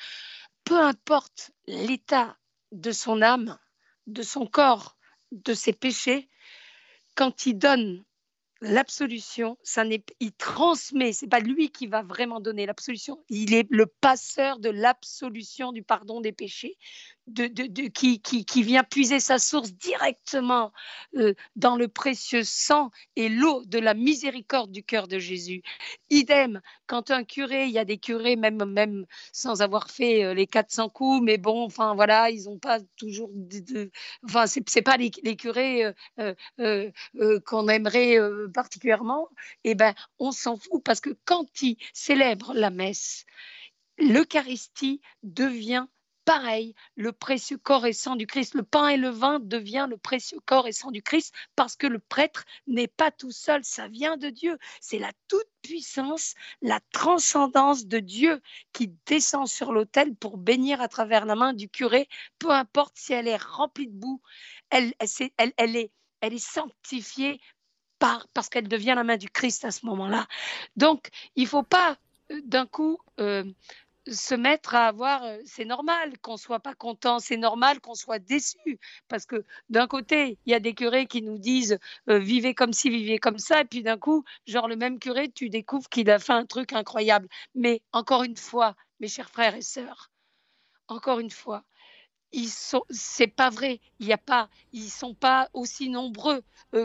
[0.63, 2.37] peu importe l'état
[2.71, 3.57] de son âme,
[4.07, 4.97] de son corps,
[5.31, 6.29] de ses péchés,
[7.15, 8.03] quand il donne
[8.61, 13.67] l'absolution, ça n'est, il transmet, c'est pas lui qui va vraiment donner l'absolution, il est
[13.69, 16.77] le passeur de l'absolution du pardon des péchés,
[17.27, 20.71] de, de, qui, qui, qui, vient puiser sa source directement
[21.15, 25.63] euh, dans le précieux sang et l'eau de la miséricorde du cœur de Jésus.
[26.09, 30.33] Idem, quand un curé, il y a des curés même, même sans avoir fait euh,
[30.33, 33.89] les 400 coups, mais bon, enfin voilà, ils n'ont pas toujours, de,
[34.23, 36.91] enfin c'est pas les, les curés euh,
[37.45, 38.17] qu'on aimerait
[38.53, 39.29] particulièrement,
[39.63, 43.25] eh ben on s'en fout parce que quand ils célèbrent la messe,
[43.97, 45.87] l'Eucharistie devient
[46.25, 48.55] pareil, le précieux corps et sang du Christ.
[48.55, 51.87] Le pain et le vin devient le précieux corps et sang du Christ parce que
[51.87, 54.57] le prêtre n'est pas tout seul, ça vient de Dieu.
[54.81, 58.41] C'est la toute-puissance, la transcendance de Dieu
[58.73, 62.09] qui descend sur l'autel pour bénir à travers la main du curé,
[62.39, 64.21] peu importe si elle est remplie de boue,
[64.71, 65.91] elle, est,
[66.39, 67.39] sanctifiée
[67.99, 70.27] par, parce qu'elle devient la main du Christ à ce moment-là.
[70.75, 71.97] Donc, il ne faut pas
[72.31, 73.43] euh, d'un coup euh,
[74.07, 78.79] se mettre à avoir, c'est normal qu'on soit pas content, c'est normal qu'on soit déçu,
[79.07, 82.89] parce que d'un côté, il y a des curés qui nous disent vivez comme ci,
[82.89, 86.19] vivez comme ça, et puis d'un coup, genre le même curé, tu découvres qu'il a
[86.19, 87.27] fait un truc incroyable.
[87.55, 90.11] Mais encore une fois, mes chers frères et sœurs,
[90.87, 91.63] encore une fois,
[92.31, 93.79] ils sont, c'est pas vrai.
[93.99, 96.43] Il y a pas, ils sont pas aussi nombreux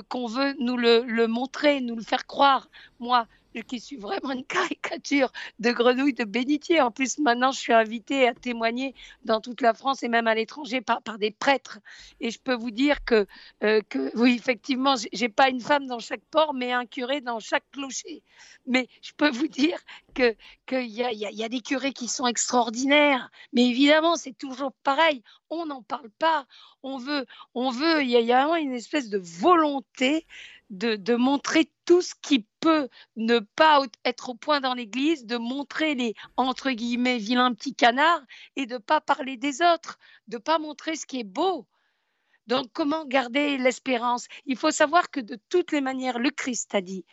[0.09, 2.69] qu'on veut nous le, le, montrer, nous le faire croire.
[3.01, 3.27] Moi,
[3.67, 6.81] qui suis vraiment une caricature de grenouille de bénitier.
[6.81, 8.95] En plus, maintenant, je suis invitée à témoigner
[9.25, 11.79] dans toute la France et même à l'étranger par, des prêtres.
[12.21, 13.27] Et je peux vous dire que,
[13.65, 13.81] euh,
[14.15, 18.23] oui, effectivement, j'ai pas une femme dans chaque port, mais un curé dans chaque clocher.
[18.67, 19.79] Mais je peux vous dire
[20.15, 20.37] qu'il
[20.73, 23.31] y a, y a des curés qui sont extraordinaires.
[23.53, 25.23] Mais évidemment, c'est toujours pareil.
[25.51, 26.47] On n'en parle pas.
[26.83, 28.03] On veut, on veut.
[28.03, 30.27] Il y, y a vraiment une espèce de volonté
[30.71, 35.95] de, montrer tout ce qui peut ne pas être au point dans l'Église, de montrer
[35.95, 38.23] les, entre guillemets, vilains petits canards
[38.57, 39.99] et de pas parler des autres,
[40.29, 41.67] de pas montrer ce qui est beau.
[42.47, 44.27] Donc, comment garder l'espérance?
[44.47, 47.05] Il faut savoir que de toutes les manières, le Christ a dit,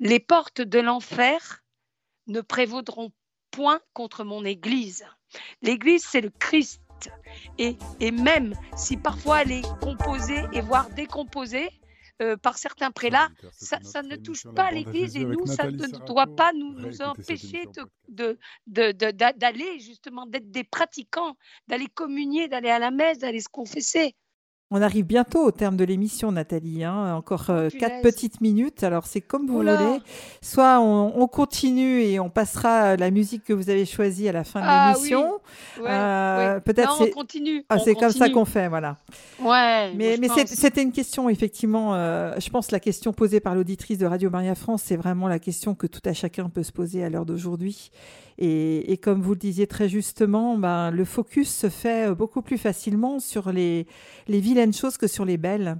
[0.00, 1.62] les portes de l'enfer
[2.26, 3.12] ne prévaudront
[3.50, 5.04] point contre mon Église.
[5.60, 6.80] L'Église, c'est le Christ.
[7.58, 11.68] Et, et même si parfois elle est composée et voire décomposée,
[12.22, 16.52] euh, par certains prélats, ça, ne touche pas l'Église et nous, ça ne doit pas
[16.52, 17.64] nous, nous empêcher
[18.08, 23.48] d'aller de, de, justement, d'être des pratiquants, d'aller communier, d'aller à la messe, d'aller se
[23.48, 24.14] confesser.
[24.74, 26.82] On arrive bientôt au terme de l'émission, Nathalie.
[26.82, 27.14] Hein.
[27.14, 28.82] Encore euh, quatre petites minutes.
[28.82, 29.98] Alors, c'est comme vous voulez.
[30.40, 34.60] Soit on, continue et on passera la musique que vous avez choisie à la fin
[34.60, 35.40] de ah l'émission.
[35.84, 37.10] Euh, peut-être c'est.
[37.10, 37.66] On continue.
[37.68, 38.96] Ah, c'est comme ça qu'on fait, voilà.
[39.40, 39.92] Ouais.
[39.94, 41.94] Mais, mais c'était une question, effectivement.
[41.94, 45.38] Euh, je pense la question posée par l'auditrice de Radio Maria France, c'est vraiment la
[45.38, 47.90] question que tout à chacun peut se poser à l'heure d'aujourd'hui.
[48.38, 53.20] Et, comme vous le disiez très justement, ben, le focus se fait beaucoup plus facilement
[53.20, 53.86] sur les,
[54.28, 55.78] les vilaines choses que sur les belles.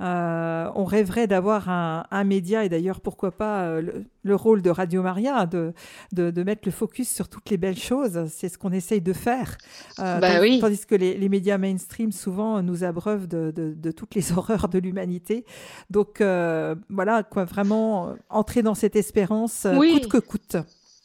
[0.00, 5.02] Euh, on rêverait d'avoir un, média, et d'ailleurs, pourquoi pas euh, le, rôle de Radio
[5.02, 5.72] Maria, de,
[6.12, 8.26] de, mettre le focus sur toutes les belles choses.
[8.28, 9.56] C'est ce qu'on essaye de faire.
[10.00, 14.32] Euh, bah tandis, tandis, que les, médias mainstream, souvent, nous abreuvent de, de toutes les
[14.36, 15.44] horreurs de l'humanité.
[15.90, 20.56] Donc, voilà, quoi, vraiment entrer dans cette espérance coûte que coûte.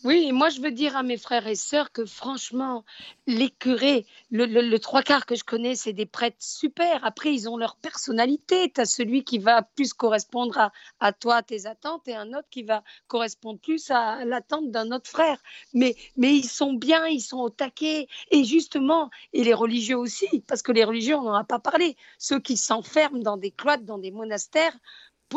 [0.05, 2.85] Oui, moi je veux dire à mes frères et sœurs que franchement,
[3.27, 7.03] les curés, le, trois quarts que je connais, c'est des prêtres super.
[7.03, 8.71] Après, ils ont leur personnalité.
[8.73, 10.71] Tu as celui qui va plus correspondre à,
[11.01, 15.09] à, toi, tes attentes, et un autre qui va correspondre plus à l'attente d'un autre
[15.09, 15.37] frère.
[15.73, 18.07] Mais, mais ils sont bien, ils sont au taquet.
[18.31, 21.97] Et justement, et les religieux aussi, parce que les religieux, on n'en a pas parlé.
[22.17, 24.77] Ceux qui s'enferment dans des cloîtres, dans des monastères,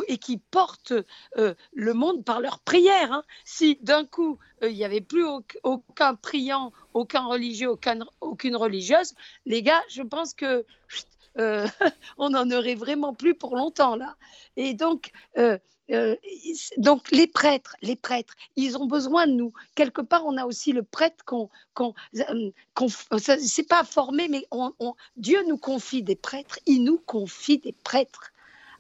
[0.09, 0.95] et qui portent
[1.37, 3.13] euh, le monde par leurs prières.
[3.13, 3.25] Hein.
[3.45, 5.25] Si d'un coup, euh, il n'y avait plus
[5.63, 7.71] aucun priant, aucun religieux,
[8.21, 9.15] aucune religieuse,
[9.47, 10.65] les gars, je pense que
[11.39, 11.67] euh,
[12.19, 14.17] on n'en aurait vraiment plus pour longtemps là.
[14.57, 15.13] Et donc,
[16.79, 19.53] donc les prêtres, les prêtres, ils ont besoin de nous.
[19.75, 21.95] Quelque part, on a aussi le prêtre qu'on, qu'on,
[23.19, 24.47] c'est pas formé, mais
[25.17, 28.33] Dieu nous confie des prêtres, il nous confie des prêtres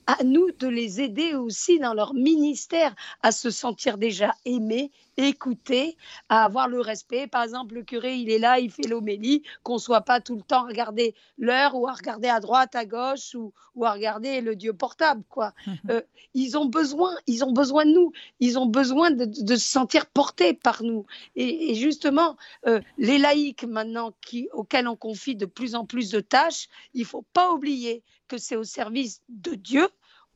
[0.07, 5.96] à nous de les aider aussi dans leur ministère à se sentir déjà aimés, écoutés,
[6.28, 7.26] à avoir le respect.
[7.26, 10.36] Par exemple, le curé, il est là, il fait l'homélie, qu'on ne soit pas tout
[10.36, 13.92] le temps à regarder l'heure ou à regarder à droite, à gauche ou, ou à
[13.92, 15.22] regarder le Dieu portable.
[15.28, 15.53] Quoi.
[15.66, 15.76] Mhm.
[15.90, 16.03] Euh,
[16.34, 20.55] ils ont besoin, ils ont besoin de nous, ils ont besoin de, se sentir portés
[20.55, 21.07] par nous.
[21.36, 22.36] Et, justement,
[22.66, 27.03] euh, les laïcs maintenant qui, auxquels on confie de plus en plus de tâches, il
[27.03, 28.03] ne faut pas oublier
[28.33, 29.87] que c'est au service de Dieu,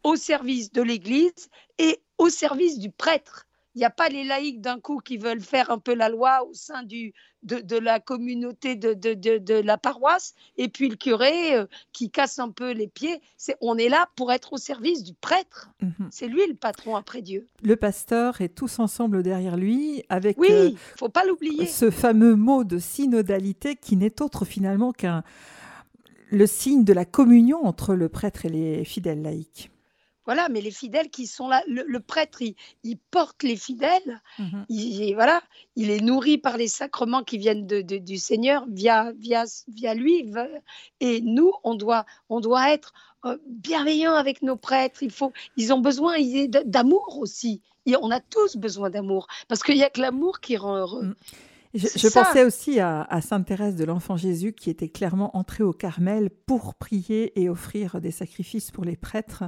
[0.05, 3.47] au service de l'Église et au service du prêtre.
[3.75, 6.47] Il n'y a pas les laïcs d'un coup qui veulent faire un peu la loi
[6.47, 11.67] au sein du, de, la communauté de, de, la paroisse et puis le curé euh,
[11.93, 13.21] qui casse un peu les pieds.
[13.61, 15.71] On est là pour être au service du prêtre.
[15.81, 16.09] Mhm.
[16.11, 17.49] C'est lui le patron après Dieu.
[17.63, 21.67] Le pasteur est tous ensemble derrière lui avec oui, euh, faut pas l'oublier.
[21.67, 25.23] ce fameux mot de synodalité qui n'est autre finalement qu'un
[26.37, 29.71] le signe de la communion entre le prêtre et les fidèles laïcs.
[30.27, 32.43] Voilà, mais les fidèles qui sont là, le, prêtre,
[32.83, 34.67] il, porte les fidèles, mhm.
[34.69, 35.41] il, voilà,
[35.77, 40.31] il est nourri par les sacrements qui viennent de, du Seigneur via, via, via lui.
[40.99, 42.93] Et nous, on doit, on doit être
[43.25, 45.05] euh, bienveillants avec nos prêtres.
[45.05, 46.17] Il faut, ils ont besoin
[46.65, 47.63] d'amour aussi.
[47.87, 51.05] on a tous besoin d'amour, parce qu'il n'y a que l'amour qui rend heureux.
[51.05, 51.15] Mm.
[51.77, 56.31] Je, pensais aussi à, Sainte Thérèse de l'Enfant Jésus qui était clairement entrée au Carmel
[56.31, 59.45] pour prier et offrir des sacrifices pour les prêtres.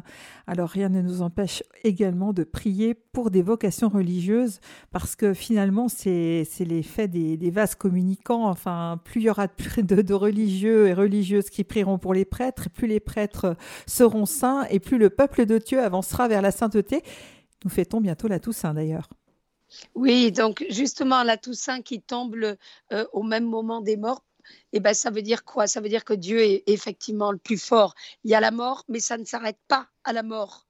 [0.46, 4.60] Alors rien ne nous empêche également de prier pour des vocations religieuses
[4.90, 8.48] parce que finalement c'est l'effet des, des, vases communicants.
[8.48, 9.46] Enfin, plus il y aura
[9.78, 13.56] de, de religieux et religieuses qui prieront pour les prêtres, plus les prêtres
[13.86, 17.02] seront saints et plus le peuple de Dieu avancera vers la sainteté.
[17.64, 19.08] Nous fêtons bientôt la Toussaint d'ailleurs.
[19.94, 22.36] Oui, donc justement, la Toussaint qui tombe
[22.92, 24.22] euh, au même moment des morts,
[24.72, 25.66] eh ben, ça veut dire quoi?
[25.66, 27.94] Ça veut dire que Dieu est effectivement le plus fort.
[28.24, 30.66] Il y a la mort, mais ça ne s'arrête pas à la mort.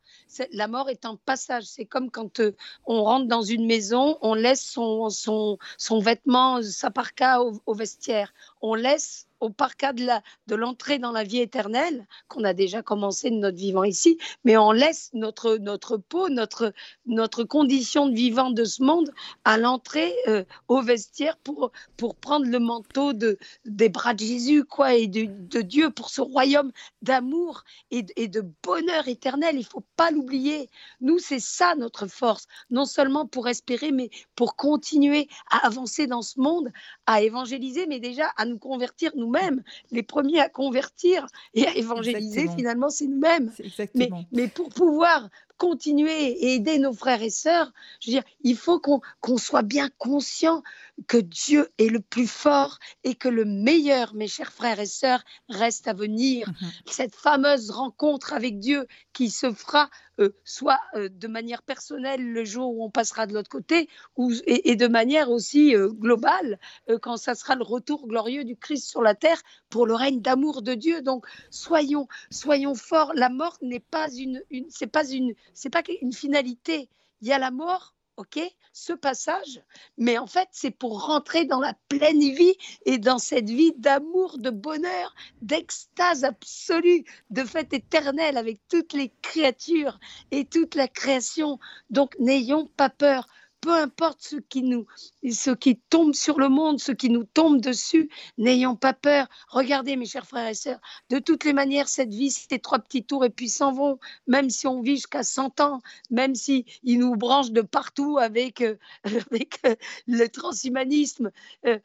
[0.53, 1.65] La mort est un passage.
[1.65, 2.55] C'est comme quand euh,
[2.87, 7.75] on rentre dans une maison, on laisse son, son, son vêtement, sa parka au, au
[7.75, 8.35] vestiaire.
[8.61, 13.37] On laisse au parc de, l'entrée dans la vie éternelle, qu'on a déjà commencé de
[13.37, 16.73] notre vivant ici, mais on laisse notre, notre peau, notre,
[17.07, 19.13] notre condition de vivant de ce monde
[19.45, 24.65] à l'entrée euh, au vestiaire pour, pour prendre le manteau de, des bras de Jésus
[24.65, 26.73] quoi, et de, de Dieu pour ce royaume
[27.03, 29.57] d'amour et, et, de bonheur éternel.
[29.57, 30.69] Il faut pas l'oublier.
[31.01, 36.23] Nous, c'est ça notre force, non seulement pour espérer, mais pour continuer à avancer dans
[36.23, 36.71] ce monde,
[37.07, 39.63] à évangéliser, mais déjà à nous convertir nous nous-mêmes.
[39.91, 43.51] Les premiers à convertir et à évangéliser, finalement, c'est nous-mêmes.
[43.95, 48.57] Mais, mais, pour pouvoir continuer et aider nos frères et sœurs, je veux dire, il
[48.57, 50.63] faut qu'on soit bien conscient
[51.07, 55.23] que Dieu est le plus fort et que le meilleur, mes chers frères et sœurs,
[55.49, 56.49] reste à venir.
[56.49, 56.71] Mhm.
[56.87, 59.91] Cette fameuse rencontre avec Dieu qui se fera
[60.21, 64.33] euh, soit euh, de manière personnelle le jour où on passera de l'autre côté, ou,
[64.47, 66.59] et, de manière aussi euh, globale
[67.03, 69.41] quand ça sera le retour glorieux du Christ sur la terre
[69.71, 71.03] pour le règne d'amour de Dieu.
[71.03, 73.13] Donc soyons, soyons forts.
[73.15, 76.89] La mort n'est pas une, une c'est pas une, c'est pas une finalité.
[77.21, 78.41] Il y a la mort, ok,
[78.73, 79.61] ce passage,
[79.97, 84.39] mais en fait, c'est pour rentrer dans la pleine vie et dans cette vie d'amour,
[84.39, 89.99] de bonheur, d'extase absolue, de fête éternelle avec toutes les créatures
[90.31, 91.59] et toute la création.
[91.91, 93.29] Donc, n'ayons pas peur.
[93.61, 94.87] Peu importe ce qui nous,
[95.31, 99.27] ce qui tombe sur le monde, ce qui nous tombe dessus, n'ayons pas peur.
[99.49, 100.81] Regardez, mes chers frères et sœurs,
[101.11, 104.51] de toutes les manières, cette vie, c'est trois petits tours et puis s'en vont, même
[104.51, 105.81] si on vit jusqu'à 100 ans,
[106.11, 108.77] même si ils nous branchent de partout avec, euh,
[109.67, 109.75] euh,
[110.07, 111.31] le transhumanisme.
[111.67, 111.79] Euh,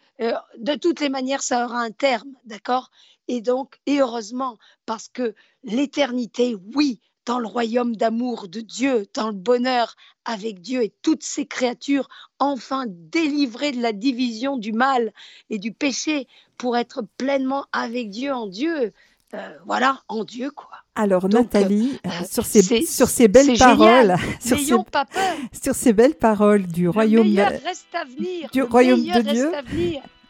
[0.57, 2.91] de toutes les manières, ça aura un terme, d'accord?
[3.27, 9.27] Et donc, et heureusement, parce que l'éternité, oui, dans le royaume d'amour de Dieu, dans
[9.27, 9.95] le bonheur
[10.25, 12.09] avec Dieu et toutes ces créatures,
[12.39, 15.13] enfin délivrées de la division du mal
[15.49, 18.93] et du péché pour être pleinement avec Dieu en Dieu.
[19.33, 20.69] Euh, voilà, en Dieu, quoi.
[20.95, 25.33] Alors, Nathalie, euh, euh, sur, ces, sur ces belles paroles, sur ces, pas peur.
[25.59, 28.49] sur ces belles paroles du royaume, reste à venir.
[28.51, 29.51] du royaume de Dieu,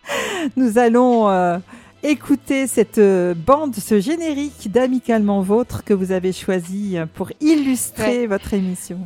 [0.56, 1.28] nous allons
[2.04, 8.28] écoutez cette euh, bande, ce générique d'Amicalement Vôtre que vous avez choisi euh, pour illustrer
[8.28, 9.00] votre émission.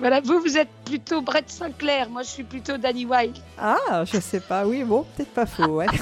[0.00, 3.40] Voilà, vous, vous êtes plutôt Brett Sinclair, moi je suis plutôt Danny White.
[3.58, 5.86] Ah, je sais pas, oui, bon, peut-être pas faux, ouais.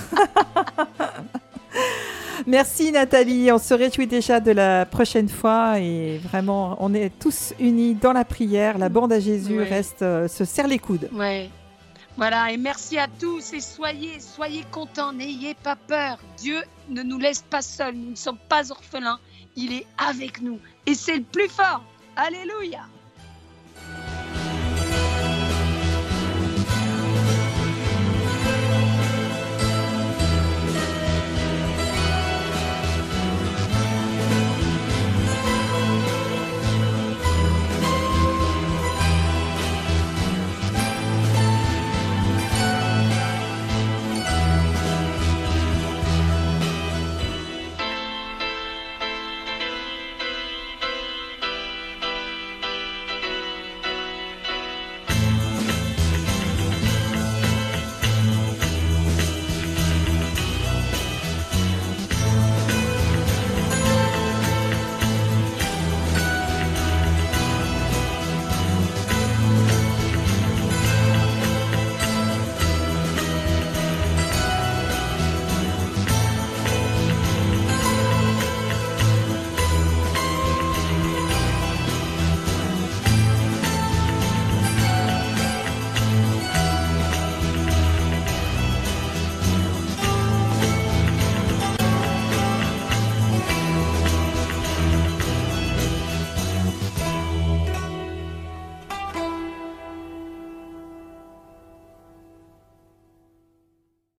[2.46, 7.54] Merci Nathalie, on se réjouit déjà de la prochaine fois et vraiment, on est tous
[7.58, 8.78] unis dans la prière.
[8.78, 11.08] La bande à Jésus reste, euh, se serre les coudes.
[11.14, 11.48] Ouais.
[12.16, 16.18] Voilà, et merci à tous et soyez, soyez contents, n'ayez pas peur.
[16.38, 19.20] Dieu ne nous laisse pas seuls, nous ne sommes pas orphelins,
[19.54, 21.84] il est avec nous et c'est le plus fort.
[22.16, 22.86] Alléluia.